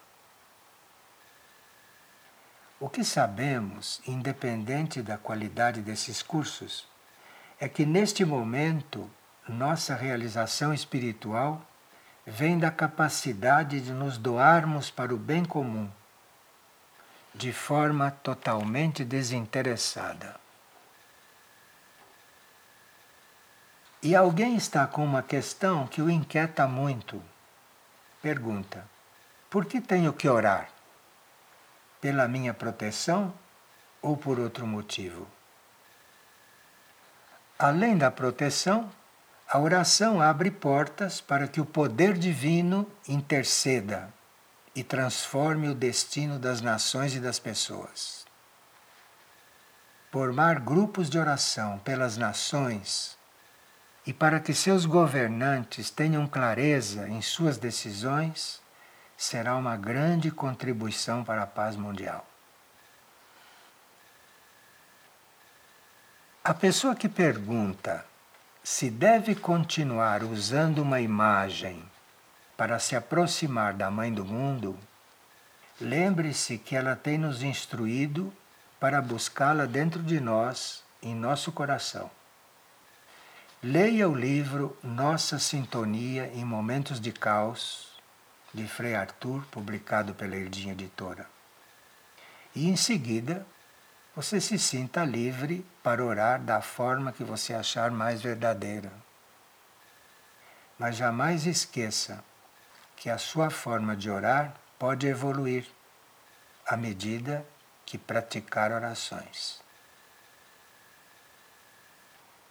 O 2.80 2.88
que 2.88 3.04
sabemos, 3.04 4.00
independente 4.06 5.02
da 5.02 5.18
qualidade 5.18 5.82
desses 5.82 6.22
cursos, 6.22 6.88
é 7.60 7.68
que 7.68 7.84
neste 7.84 8.24
momento 8.24 9.08
nossa 9.46 9.94
realização 9.94 10.72
espiritual 10.72 11.60
vem 12.26 12.58
da 12.58 12.70
capacidade 12.70 13.82
de 13.82 13.92
nos 13.92 14.16
doarmos 14.16 14.90
para 14.90 15.14
o 15.14 15.18
bem 15.18 15.44
comum, 15.44 15.90
de 17.34 17.52
forma 17.52 18.10
totalmente 18.10 19.04
desinteressada. 19.04 20.41
E 24.02 24.16
alguém 24.16 24.56
está 24.56 24.86
com 24.86 25.04
uma 25.04 25.22
questão 25.22 25.86
que 25.86 26.02
o 26.02 26.10
inquieta 26.10 26.66
muito. 26.66 27.22
Pergunta: 28.20 28.84
por 29.48 29.64
que 29.64 29.80
tenho 29.80 30.12
que 30.12 30.28
orar? 30.28 30.68
pela 32.02 32.26
minha 32.26 32.52
proteção 32.52 33.32
ou 34.02 34.16
por 34.16 34.40
outro 34.40 34.66
motivo? 34.66 35.26
Além 37.56 37.96
da 37.96 38.10
proteção, 38.10 38.90
a 39.48 39.60
oração 39.60 40.20
abre 40.20 40.50
portas 40.50 41.20
para 41.20 41.46
que 41.46 41.60
o 41.60 41.64
poder 41.64 42.18
divino 42.18 42.90
interceda 43.08 44.12
e 44.74 44.82
transforme 44.82 45.68
o 45.68 45.74
destino 45.74 46.40
das 46.40 46.60
nações 46.60 47.14
e 47.14 47.20
das 47.20 47.38
pessoas. 47.38 48.26
Formar 50.10 50.58
grupos 50.58 51.08
de 51.08 51.18
oração 51.18 51.78
pelas 51.78 52.16
nações 52.16 53.16
e 54.06 54.12
para 54.12 54.40
que 54.40 54.52
seus 54.52 54.84
governantes 54.84 55.90
tenham 55.90 56.26
clareza 56.26 57.08
em 57.08 57.22
suas 57.22 57.56
decisões 57.56 58.60
será 59.16 59.56
uma 59.56 59.76
grande 59.76 60.30
contribuição 60.30 61.22
para 61.22 61.42
a 61.42 61.46
paz 61.46 61.76
mundial. 61.76 62.26
A 66.42 66.52
pessoa 66.52 66.96
que 66.96 67.08
pergunta 67.08 68.04
se 68.64 68.90
deve 68.90 69.36
continuar 69.36 70.24
usando 70.24 70.80
uma 70.80 71.00
imagem 71.00 71.84
para 72.56 72.80
se 72.80 72.96
aproximar 72.96 73.74
da 73.74 73.90
Mãe 73.90 74.12
do 74.12 74.24
Mundo, 74.24 74.76
lembre-se 75.80 76.58
que 76.58 76.74
ela 76.74 76.96
tem 76.96 77.16
nos 77.16 77.42
instruído 77.42 78.32
para 78.80 79.00
buscá-la 79.00 79.66
dentro 79.66 80.02
de 80.02 80.18
nós, 80.18 80.82
em 81.00 81.14
nosso 81.14 81.52
coração. 81.52 82.10
Leia 83.64 84.08
o 84.08 84.12
livro 84.12 84.76
Nossa 84.82 85.38
Sintonia 85.38 86.26
em 86.34 86.44
Momentos 86.44 87.00
de 87.00 87.12
Caos, 87.12 87.92
de 88.52 88.66
Frei 88.66 88.96
Arthur, 88.96 89.46
publicado 89.52 90.12
pela 90.14 90.34
Erdinha 90.34 90.72
Editora. 90.72 91.28
E 92.56 92.68
em 92.68 92.74
seguida, 92.74 93.46
você 94.16 94.40
se 94.40 94.58
sinta 94.58 95.04
livre 95.04 95.64
para 95.80 96.04
orar 96.04 96.40
da 96.40 96.60
forma 96.60 97.12
que 97.12 97.22
você 97.22 97.54
achar 97.54 97.92
mais 97.92 98.20
verdadeira. 98.20 98.92
Mas 100.76 100.96
jamais 100.96 101.46
esqueça 101.46 102.24
que 102.96 103.08
a 103.08 103.16
sua 103.16 103.48
forma 103.48 103.94
de 103.94 104.10
orar 104.10 104.56
pode 104.76 105.06
evoluir 105.06 105.68
à 106.66 106.76
medida 106.76 107.46
que 107.86 107.96
praticar 107.96 108.72
orações. 108.72 109.61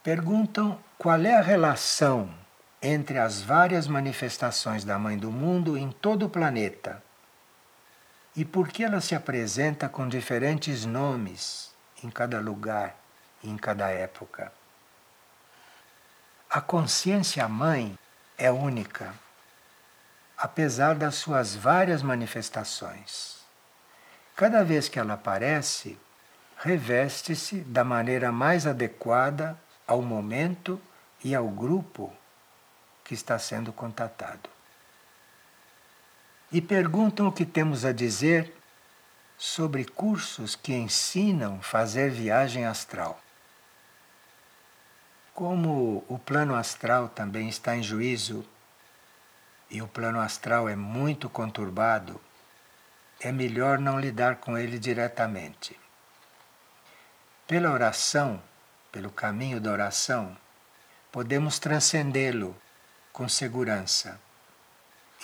Perguntam 0.04 0.80
qual 0.98 1.22
é 1.22 1.36
a 1.36 1.42
relação 1.42 2.34
entre 2.82 3.20
as 3.20 3.42
várias 3.42 3.88
manifestações 3.88 4.84
da 4.84 4.98
Mãe 4.98 5.16
do 5.16 5.32
Mundo 5.32 5.78
em 5.78 5.92
todo 5.92 6.26
o 6.26 6.30
planeta 6.30 7.04
e 8.36 8.46
por 8.46 8.70
que 8.70 8.84
ela 8.84 9.02
se 9.02 9.14
apresenta 9.14 9.90
com 9.90 10.08
diferentes 10.08 10.86
nomes 10.86 11.72
em 12.04 12.10
cada 12.10 12.40
lugar 12.40 12.96
e 13.44 13.50
em 13.50 13.58
cada 13.58 13.90
época? 13.90 14.52
A 16.50 16.60
consciência 16.62 17.48
mãe 17.48 17.98
é 18.38 18.52
única, 18.52 19.14
apesar 20.38 20.96
das 20.96 21.16
suas 21.16 21.56
várias 21.56 22.02
manifestações. 22.02 23.40
Cada 24.36 24.64
vez 24.64 24.90
que 24.90 24.98
ela 24.98 25.14
aparece, 25.14 26.00
reveste-se 26.58 27.58
da 27.62 27.84
maneira 27.84 28.32
mais 28.32 28.66
adequada 28.66 29.58
ao 29.92 30.02
momento 30.02 30.82
e 31.22 31.36
ao 31.36 31.50
grupo 31.50 32.12
que 33.04 33.14
está 33.14 33.38
sendo 33.38 33.74
contatado 33.74 34.50
e 36.50 36.62
perguntam 36.62 37.28
o 37.28 37.32
que 37.32 37.46
temos 37.46 37.84
a 37.84 37.92
dizer 37.92 38.54
sobre 39.38 39.84
cursos 39.84 40.56
que 40.56 40.74
ensinam 40.74 41.62
fazer 41.62 42.10
viagem 42.10 42.66
astral. 42.66 43.20
Como 45.34 46.06
o 46.08 46.20
plano 46.20 46.56
astral 46.56 47.10
também 47.10 47.50
está 47.50 47.76
em 47.76 47.84
juízo 47.84 48.46
e 49.70 49.82
o 49.82 49.88
plano 49.88 50.20
astral 50.20 50.70
é 50.70 50.76
muito 50.76 51.30
conturbado, 51.30 52.20
é 53.20 53.32
melhor 53.32 53.78
não 53.78 54.00
lidar 54.00 54.38
com 54.38 54.58
ele 54.58 54.80
diretamente. 54.80 55.78
Pela 57.46 57.72
oração, 57.72 58.42
pelo 58.92 59.10
caminho 59.10 59.60
da 59.60 59.72
oração, 59.72 60.36
podemos 61.12 61.60
transcendê-lo 61.60 62.56
com 63.14 63.28
segurança 63.30 64.20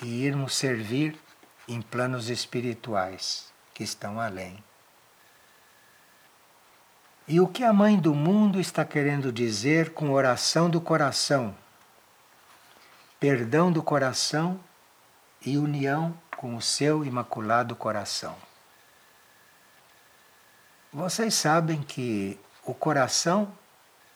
e 0.01 0.23
irmos 0.23 0.55
servir 0.55 1.19
em 1.67 1.81
planos 1.81 2.29
espirituais 2.29 3.51
que 3.73 3.83
estão 3.83 4.19
além. 4.19 4.63
E 7.27 7.41
o 7.41 7.47
que 7.47 7.63
a 7.63 7.73
Mãe 7.73 7.99
do 7.99 8.15
Mundo 8.15 8.59
está 8.59 8.85
querendo 8.85 9.33
dizer 9.33 9.93
com 9.93 10.11
oração 10.11 10.69
do 10.69 10.79
coração? 10.79 11.53
Perdão 13.19 13.71
do 13.71 13.83
coração 13.83 14.59
e 15.45 15.57
união 15.57 16.17
com 16.37 16.55
o 16.55 16.61
seu 16.61 17.03
imaculado 17.03 17.75
coração. 17.75 18.35
Vocês 20.93 21.33
sabem 21.33 21.81
que 21.81 22.39
o 22.67 22.73
coração 22.73 23.49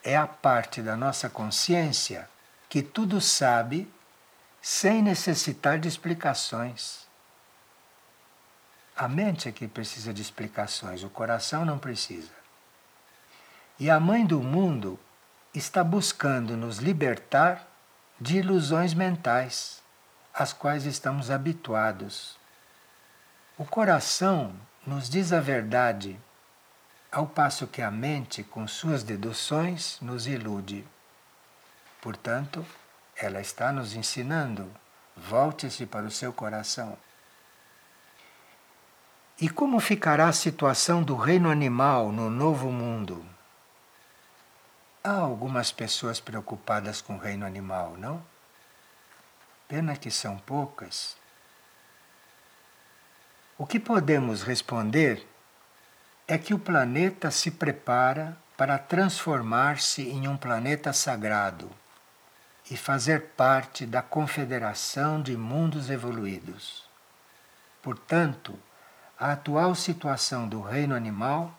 é 0.03 0.17
a 0.17 0.27
parte 0.27 0.81
da 0.81 0.97
nossa 0.97 1.29
consciência 1.29 2.29
que 2.67 2.81
tudo 2.81 3.21
sabe 3.21 3.89
sem 4.61 5.01
necessitar 5.01 5.79
de 5.79 5.87
explicações. 5.87 7.07
A 8.93 9.07
mente 9.07 9.47
é 9.47 9.53
que 9.53 9.69
precisa 9.69 10.13
de 10.13 10.21
explicações, 10.21 11.01
o 11.01 11.09
coração 11.09 11.63
não 11.63 11.79
precisa. 11.79 12.33
E 13.79 13.89
a 13.89 14.01
mãe 14.01 14.25
do 14.25 14.41
mundo 14.41 14.99
está 15.53 15.81
buscando 15.81 16.57
nos 16.57 16.79
libertar 16.79 17.65
de 18.19 18.39
ilusões 18.39 18.93
mentais, 18.93 19.81
às 20.33 20.51
quais 20.51 20.85
estamos 20.85 21.31
habituados. 21.31 22.37
O 23.57 23.63
coração 23.63 24.53
nos 24.85 25.09
diz 25.09 25.31
a 25.31 25.39
verdade, 25.39 26.19
ao 27.11 27.27
passo 27.27 27.67
que 27.67 27.81
a 27.81 27.91
mente, 27.91 28.41
com 28.41 28.65
suas 28.67 29.03
deduções, 29.03 29.99
nos 29.99 30.27
ilude. 30.27 30.87
Portanto, 31.99 32.65
ela 33.15 33.41
está 33.41 33.71
nos 33.71 33.93
ensinando. 33.93 34.71
Volte-se 35.15 35.85
para 35.85 36.05
o 36.05 36.11
seu 36.11 36.31
coração. 36.31 36.97
E 39.39 39.49
como 39.49 39.79
ficará 39.79 40.29
a 40.29 40.33
situação 40.33 41.03
do 41.03 41.15
reino 41.15 41.49
animal 41.49 42.11
no 42.11 42.29
novo 42.29 42.71
mundo? 42.71 43.25
Há 45.03 45.13
algumas 45.13 45.71
pessoas 45.71 46.19
preocupadas 46.19 47.01
com 47.01 47.15
o 47.15 47.19
reino 47.19 47.45
animal, 47.45 47.95
não? 47.97 48.23
Pena 49.67 49.97
que 49.97 50.11
são 50.11 50.37
poucas. 50.37 51.17
O 53.57 53.65
que 53.65 53.79
podemos 53.79 54.43
responder 54.43 55.27
é 56.27 56.37
que 56.37 56.53
o 56.53 56.59
planeta 56.59 57.29
se 57.31 57.51
prepara 57.51 58.37
para 58.55 58.77
transformar-se 58.77 60.03
em 60.03 60.27
um 60.27 60.37
planeta 60.37 60.93
sagrado 60.93 61.69
e 62.69 62.77
fazer 62.77 63.31
parte 63.35 63.85
da 63.85 64.01
confederação 64.01 65.21
de 65.21 65.35
mundos 65.35 65.89
evoluídos. 65.89 66.85
Portanto, 67.81 68.57
a 69.19 69.33
atual 69.33 69.75
situação 69.75 70.47
do 70.47 70.61
reino 70.61 70.95
animal, 70.95 71.53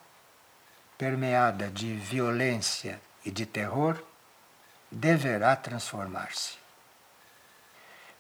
permeada 0.96 1.68
de 1.68 1.94
violência 1.94 3.00
e 3.24 3.30
de 3.30 3.44
terror, 3.44 4.02
deverá 4.90 5.56
transformar-se. 5.56 6.56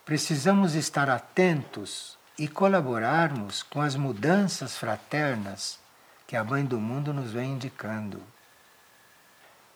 Precisamos 0.04 0.74
estar 0.74 1.08
atentos 1.08 2.18
e 2.38 2.48
colaborarmos 2.48 3.62
com 3.62 3.80
as 3.80 3.94
mudanças 3.94 4.76
fraternas 4.76 5.78
que 6.32 6.36
a 6.38 6.42
Mãe 6.42 6.64
do 6.64 6.80
Mundo 6.80 7.12
nos 7.12 7.30
vem 7.30 7.52
indicando. 7.52 8.22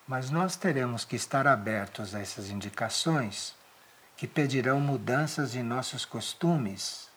Mas 0.09 0.31
nós 0.31 0.57
teremos 0.57 1.05
que 1.05 1.15
estar 1.15 1.47
abertos 1.47 2.15
a 2.15 2.21
essas 2.21 2.49
indicações 2.49 3.55
que 4.17 4.27
pedirão 4.27 4.81
mudanças 4.81 5.55
em 5.55 5.63
nossos 5.63 6.07
costumes 6.07 7.11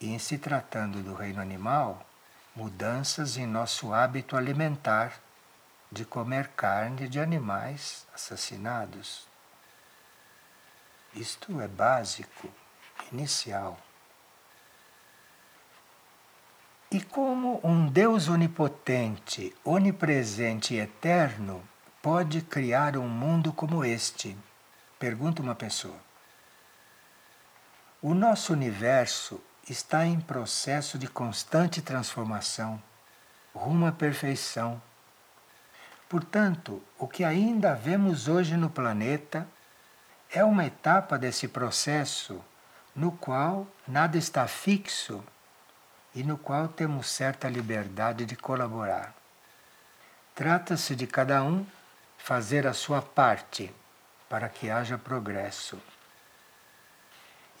e, 0.00 0.08
em 0.08 0.18
se 0.18 0.38
tratando 0.38 1.04
do 1.04 1.14
reino 1.14 1.40
animal, 1.40 2.04
mudanças 2.52 3.36
em 3.36 3.46
nosso 3.46 3.94
hábito 3.94 4.36
alimentar 4.36 5.20
de 5.88 6.04
comer 6.04 6.48
carne 6.56 7.08
de 7.08 7.20
animais 7.20 8.08
assassinados. 8.12 9.28
Isto 11.14 11.60
é 11.60 11.68
básico, 11.68 12.52
inicial. 13.12 13.78
E 16.92 17.00
como 17.00 17.60
um 17.62 17.86
Deus 17.86 18.28
onipotente, 18.28 19.54
onipresente 19.64 20.74
e 20.74 20.80
eterno 20.80 21.62
pode 22.02 22.40
criar 22.40 22.96
um 22.96 23.08
mundo 23.08 23.52
como 23.52 23.84
este? 23.84 24.36
Pergunta 24.98 25.40
uma 25.40 25.54
pessoa. 25.54 25.94
O 28.02 28.12
nosso 28.12 28.52
universo 28.52 29.40
está 29.68 30.04
em 30.04 30.18
processo 30.18 30.98
de 30.98 31.06
constante 31.06 31.80
transformação, 31.80 32.82
rumo 33.54 33.86
à 33.86 33.92
perfeição. 33.92 34.82
Portanto, 36.08 36.82
o 36.98 37.06
que 37.06 37.22
ainda 37.22 37.72
vemos 37.72 38.26
hoje 38.26 38.56
no 38.56 38.68
planeta 38.68 39.46
é 40.28 40.42
uma 40.42 40.66
etapa 40.66 41.16
desse 41.16 41.46
processo 41.46 42.44
no 42.96 43.12
qual 43.12 43.64
nada 43.86 44.18
está 44.18 44.48
fixo 44.48 45.22
e 46.14 46.22
no 46.22 46.36
qual 46.36 46.68
temos 46.68 47.08
certa 47.08 47.48
liberdade 47.48 48.24
de 48.24 48.36
colaborar. 48.36 49.14
Trata-se 50.34 50.96
de 50.96 51.06
cada 51.06 51.42
um 51.42 51.66
fazer 52.18 52.66
a 52.66 52.72
sua 52.72 53.02
parte 53.02 53.72
para 54.28 54.48
que 54.48 54.70
haja 54.70 54.96
progresso. 54.96 55.78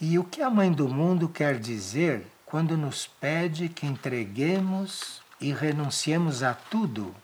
E 0.00 0.18
o 0.18 0.24
que 0.24 0.40
a 0.42 0.48
Mãe 0.48 0.72
do 0.72 0.88
Mundo 0.88 1.28
quer 1.28 1.58
dizer 1.58 2.26
quando 2.46 2.76
nos 2.76 3.06
pede 3.06 3.68
que 3.68 3.86
entreguemos 3.86 5.22
e 5.40 5.52
renunciemos 5.52 6.42
a 6.42 6.54
tudo 6.54 7.14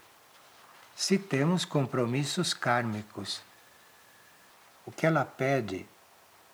se 0.94 1.18
temos 1.18 1.64
compromissos 1.64 2.52
kármicos? 2.52 3.40
O 4.84 4.92
que 4.92 5.06
ela 5.06 5.24
pede 5.24 5.86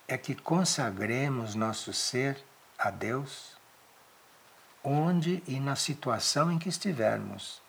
é 0.07 0.17
que 0.17 0.33
consagremos 0.33 1.55
nosso 1.55 1.93
ser 1.93 2.43
a 2.77 2.89
Deus, 2.89 3.52
onde 4.83 5.41
e 5.47 5.59
na 5.59 5.75
situação 5.75 6.51
em 6.51 6.59
que 6.59 6.69
estivermos. 6.69 7.61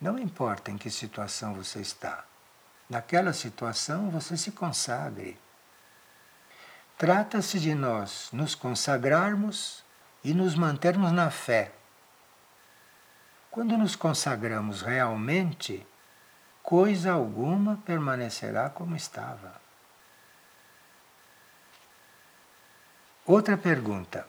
Não 0.00 0.18
importa 0.18 0.70
em 0.70 0.78
que 0.78 0.90
situação 0.90 1.54
você 1.54 1.80
está. 1.80 2.24
Naquela 2.88 3.32
situação 3.32 4.10
você 4.10 4.36
se 4.36 4.50
consagre. 4.50 5.38
Trata-se 6.98 7.60
de 7.60 7.74
nós 7.74 8.28
nos 8.32 8.54
consagrarmos 8.54 9.84
e 10.24 10.34
nos 10.34 10.54
mantermos 10.54 11.12
na 11.12 11.30
fé. 11.30 11.72
Quando 13.50 13.76
nos 13.78 13.96
consagramos 13.96 14.82
realmente, 14.82 15.86
coisa 16.62 17.12
alguma 17.12 17.76
permanecerá 17.84 18.68
como 18.68 18.96
estava. 18.96 19.60
Outra 23.24 23.56
pergunta. 23.56 24.26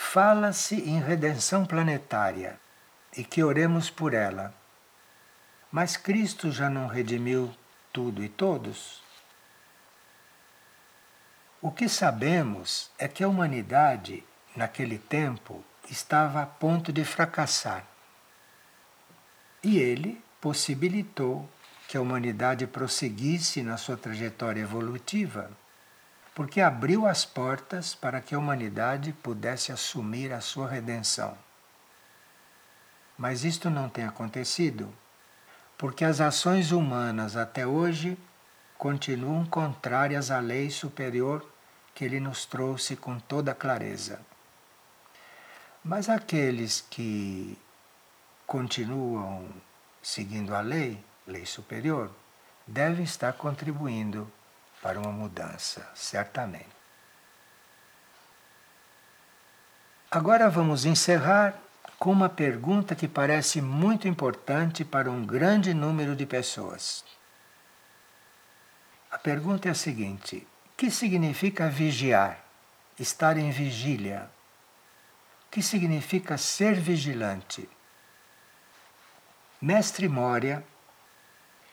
Fala-se 0.00 0.76
em 0.76 1.00
redenção 1.00 1.66
planetária 1.66 2.58
e 3.14 3.24
que 3.24 3.42
oremos 3.42 3.90
por 3.90 4.14
ela. 4.14 4.54
Mas 5.70 5.98
Cristo 5.98 6.50
já 6.50 6.70
não 6.70 6.86
redimiu 6.86 7.54
tudo 7.92 8.24
e 8.24 8.28
todos? 8.28 9.02
O 11.60 11.70
que 11.70 11.88
sabemos 11.90 12.90
é 12.96 13.06
que 13.06 13.22
a 13.22 13.28
humanidade, 13.28 14.24
naquele 14.56 14.98
tempo, 14.98 15.62
estava 15.90 16.42
a 16.42 16.46
ponto 16.46 16.90
de 16.90 17.04
fracassar. 17.04 17.84
E 19.62 19.78
ele 19.78 20.22
possibilitou 20.40 21.46
que 21.88 21.98
a 21.98 22.00
humanidade 22.00 22.66
prosseguisse 22.68 23.62
na 23.62 23.76
sua 23.76 23.96
trajetória 23.96 24.62
evolutiva, 24.62 25.50
porque 26.38 26.60
abriu 26.60 27.04
as 27.04 27.24
portas 27.24 27.96
para 27.96 28.20
que 28.20 28.32
a 28.32 28.38
humanidade 28.38 29.12
pudesse 29.12 29.72
assumir 29.72 30.32
a 30.32 30.40
sua 30.40 30.68
redenção. 30.68 31.36
Mas 33.18 33.42
isto 33.42 33.68
não 33.68 33.88
tem 33.88 34.04
acontecido, 34.04 34.88
porque 35.76 36.04
as 36.04 36.20
ações 36.20 36.70
humanas 36.70 37.34
até 37.34 37.66
hoje 37.66 38.16
continuam 38.78 39.44
contrárias 39.46 40.30
à 40.30 40.38
lei 40.38 40.70
superior 40.70 41.44
que 41.92 42.04
ele 42.04 42.20
nos 42.20 42.46
trouxe 42.46 42.94
com 42.94 43.18
toda 43.18 43.52
clareza. 43.52 44.20
Mas 45.82 46.08
aqueles 46.08 46.86
que 46.88 47.58
continuam 48.46 49.48
seguindo 50.00 50.54
a 50.54 50.60
lei, 50.60 51.04
lei 51.26 51.44
superior, 51.44 52.12
devem 52.64 53.02
estar 53.02 53.32
contribuindo 53.32 54.30
para 54.82 54.98
uma 54.98 55.12
mudança, 55.12 55.88
certamente. 55.94 56.78
Agora 60.10 60.48
vamos 60.48 60.84
encerrar 60.84 61.54
com 61.98 62.10
uma 62.10 62.28
pergunta 62.28 62.94
que 62.94 63.08
parece 63.08 63.60
muito 63.60 64.06
importante 64.08 64.84
para 64.84 65.10
um 65.10 65.26
grande 65.26 65.74
número 65.74 66.16
de 66.16 66.24
pessoas. 66.24 67.04
A 69.10 69.18
pergunta 69.18 69.68
é 69.68 69.72
a 69.72 69.74
seguinte: 69.74 70.46
que 70.76 70.90
significa 70.90 71.68
vigiar, 71.68 72.38
estar 72.98 73.36
em 73.36 73.50
vigília? 73.50 74.30
O 75.46 75.50
que 75.50 75.62
significa 75.62 76.38
ser 76.38 76.74
vigilante? 76.74 77.68
Mestre 79.60 80.08
Moria, 80.08 80.64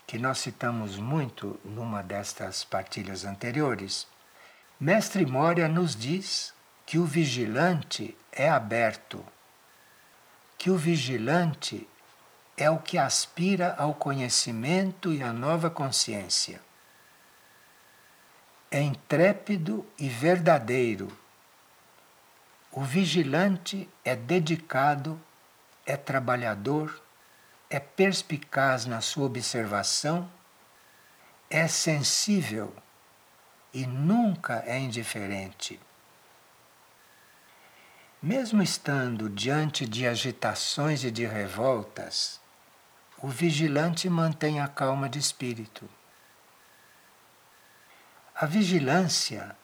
que 0.06 0.18
nós 0.18 0.40
citamos 0.40 0.98
muito 0.98 1.60
numa 1.64 2.02
destas 2.02 2.64
partilhas 2.64 3.26
anteriores, 3.26 4.08
Mestre 4.80 5.26
Moria 5.26 5.68
nos 5.68 5.96
diz 5.96 6.54
que 6.86 6.98
o 6.98 7.06
vigilante 7.06 8.16
é 8.32 8.50
aberto, 8.50 9.26
que 10.58 10.70
o 10.70 10.78
vigilante 10.78 11.88
é 12.58 12.70
o 12.70 12.78
que 12.78 12.98
aspira 12.98 13.76
ao 13.78 13.94
conhecimento 13.94 15.14
e 15.14 15.24
à 15.24 15.34
nova 15.34 15.70
consciência 15.70 16.62
é 18.76 18.82
intrépido 18.82 19.88
e 19.98 20.10
verdadeiro. 20.10 21.08
O 22.74 22.82
vigilante 22.82 23.90
é 24.04 24.18
dedicado, 24.18 25.18
é 25.86 25.96
trabalhador, 25.96 27.02
é 27.70 27.80
perspicaz 27.80 28.86
na 28.86 29.02
sua 29.02 29.26
observação, 29.26 30.30
é 31.50 31.68
sensível 31.68 32.74
e 33.74 33.86
nunca 33.86 34.64
é 34.66 34.80
indiferente. 34.80 35.80
Mesmo 38.22 38.64
estando 38.64 39.30
diante 39.30 39.86
de 39.86 40.08
agitações 40.08 41.04
e 41.04 41.12
de 41.12 41.26
revoltas, 41.26 42.40
o 43.22 43.28
vigilante 43.28 44.10
mantém 44.10 44.60
a 44.60 44.68
calma 44.68 45.08
de 45.08 45.20
espírito. 45.20 45.88
A 48.34 48.46
vigilância 48.46 49.56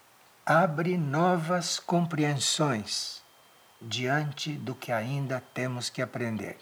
abre 0.45 0.97
novas 0.97 1.79
compreensões 1.79 3.21
diante 3.81 4.53
do 4.53 4.75
que 4.75 4.91
ainda 4.91 5.41
temos 5.53 5.89
que 5.89 6.01
aprender. 6.01 6.57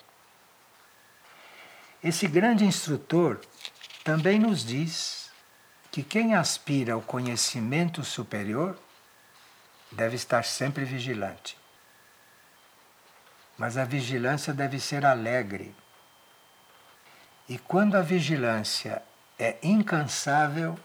Esse 2.03 2.27
grande 2.27 2.63
instrutor 2.63 3.41
também 4.05 4.39
nos 4.39 4.63
diz 4.63 5.29
que 5.91 6.01
quem 6.01 6.33
aspira 6.33 6.93
ao 6.93 7.01
conhecimento 7.01 8.03
superior 8.05 8.79
deve 9.91 10.15
estar 10.15 10.45
sempre 10.45 10.85
vigilante. 10.85 11.57
Mas 13.57 13.75
a 13.75 13.83
vigilância 13.83 14.53
deve 14.53 14.79
ser 14.79 15.05
alegre. 15.05 15.75
E 17.49 17.57
quando 17.57 17.95
a 17.95 18.01
vigilância 18.01 19.03
é 19.37 19.57
incansável, 19.61 20.79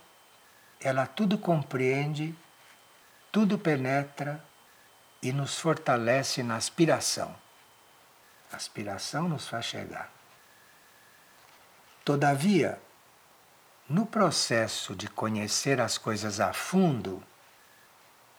ela 0.81 1.07
tudo 1.07 1.39
compreende, 1.39 2.35
tudo 3.31 3.57
penetra 3.57 4.43
e 5.23 5.33
nos 5.33 5.61
fortalece 5.61 6.43
na 6.43 6.57
aspiração. 6.57 7.35
A 8.53 8.57
aspiração 8.57 9.29
nos 9.29 9.47
faz 9.47 9.67
chegar. 9.67 10.24
Todavia, 12.05 12.79
no 13.89 14.05
processo 14.05 14.95
de 14.95 15.09
conhecer 15.09 15.81
as 15.81 15.97
coisas 15.97 16.39
a 16.39 16.53
fundo, 16.53 17.25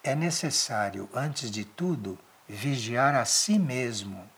é 0.03 0.13
necessário, 0.13 1.09
antes 1.11 1.49
de 1.49 1.65
tudo, 1.65 2.19
vigiar 2.47 3.15
a 3.15 3.25
si 3.25 3.57
mesmo. 3.57 4.29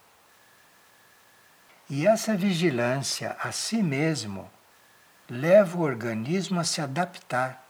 E 1.90 2.08
essa 2.08 2.38
vigilância 2.38 3.36
a 3.42 3.52
si 3.52 3.84
mesmo 3.84 4.50
leva 5.30 5.78
o 5.78 5.82
organismo 5.82 6.62
a 6.62 6.64
se 6.64 6.80
adaptar 6.80 7.68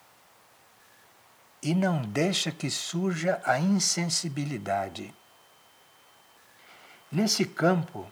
e 1.64 1.74
não 1.74 2.03
deixa 2.03 2.51
que 2.51 2.70
surja 2.70 3.41
a 3.43 3.58
insensibilidade. 3.58 5.12
Nesse 7.12 7.45
campo 7.45 8.05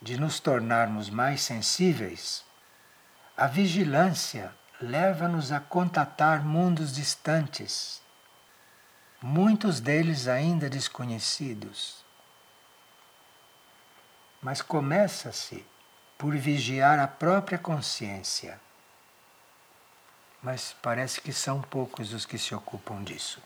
de 0.00 0.18
nos 0.18 0.40
tornarmos 0.40 1.08
mais 1.08 1.42
sensíveis, 1.42 2.44
a 3.36 3.46
vigilância 3.46 4.54
leva-nos 4.80 5.52
a 5.52 5.60
contatar 5.60 6.44
mundos 6.44 6.92
distantes, 6.94 8.02
muitos 9.20 9.80
deles 9.80 10.28
ainda 10.28 10.68
desconhecidos. 10.68 12.04
Mas 14.40 14.60
começa-se 14.60 15.64
por 16.18 16.36
vigiar 16.36 16.98
a 16.98 17.06
própria 17.06 17.58
consciência 17.58 18.60
mas 20.42 20.74
parece 20.82 21.20
que 21.20 21.32
são 21.32 21.62
poucos 21.62 22.12
os 22.12 22.26
que 22.26 22.36
se 22.36 22.52
ocupam 22.54 23.02
disso. 23.02 23.40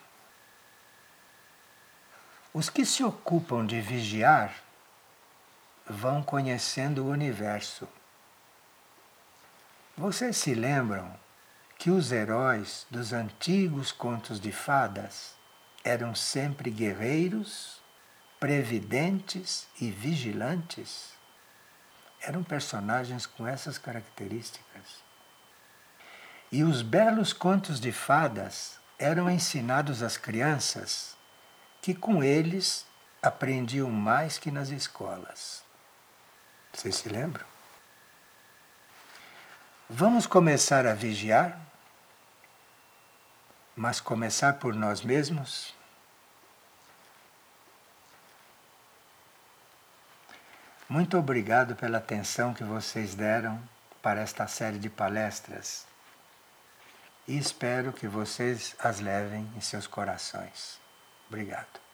Os 2.54 2.70
que 2.70 2.86
se 2.86 3.04
ocupam 3.04 3.66
de 3.66 3.82
vigiar 3.82 4.54
vão 5.86 6.22
conhecendo 6.22 7.04
o 7.04 7.10
universo. 7.10 7.86
Vocês 9.98 10.36
se 10.36 10.52
lembram 10.52 11.18
que 11.78 11.88
os 11.88 12.12
heróis 12.12 12.86
dos 12.90 13.14
antigos 13.14 13.92
contos 13.92 14.38
de 14.38 14.52
fadas 14.52 15.34
eram 15.82 16.14
sempre 16.14 16.70
guerreiros, 16.70 17.80
previdentes 18.38 19.66
e 19.80 19.90
vigilantes. 19.90 21.14
Eram 22.20 22.44
personagens 22.44 23.24
com 23.24 23.46
essas 23.46 23.78
características. 23.78 25.02
E 26.52 26.62
os 26.62 26.82
belos 26.82 27.32
contos 27.32 27.80
de 27.80 27.90
fadas 27.90 28.78
eram 28.98 29.30
ensinados 29.30 30.02
às 30.02 30.18
crianças 30.18 31.16
que 31.80 31.94
com 31.94 32.22
eles 32.22 32.84
aprendiam 33.22 33.90
mais 33.90 34.36
que 34.36 34.50
nas 34.50 34.68
escolas. 34.68 35.64
Vocês 36.70 36.96
se 36.96 37.08
lembram? 37.08 37.55
Vamos 39.88 40.26
começar 40.26 40.84
a 40.84 40.94
vigiar, 40.94 41.60
mas 43.76 44.00
começar 44.00 44.54
por 44.54 44.74
nós 44.74 45.00
mesmos? 45.00 45.72
Muito 50.88 51.16
obrigado 51.16 51.76
pela 51.76 51.98
atenção 51.98 52.52
que 52.52 52.64
vocês 52.64 53.14
deram 53.14 53.62
para 54.02 54.20
esta 54.20 54.48
série 54.48 54.78
de 54.80 54.90
palestras 54.90 55.86
e 57.28 57.38
espero 57.38 57.92
que 57.92 58.08
vocês 58.08 58.74
as 58.80 58.98
levem 58.98 59.48
em 59.56 59.60
seus 59.60 59.86
corações. 59.86 60.80
Obrigado. 61.28 61.85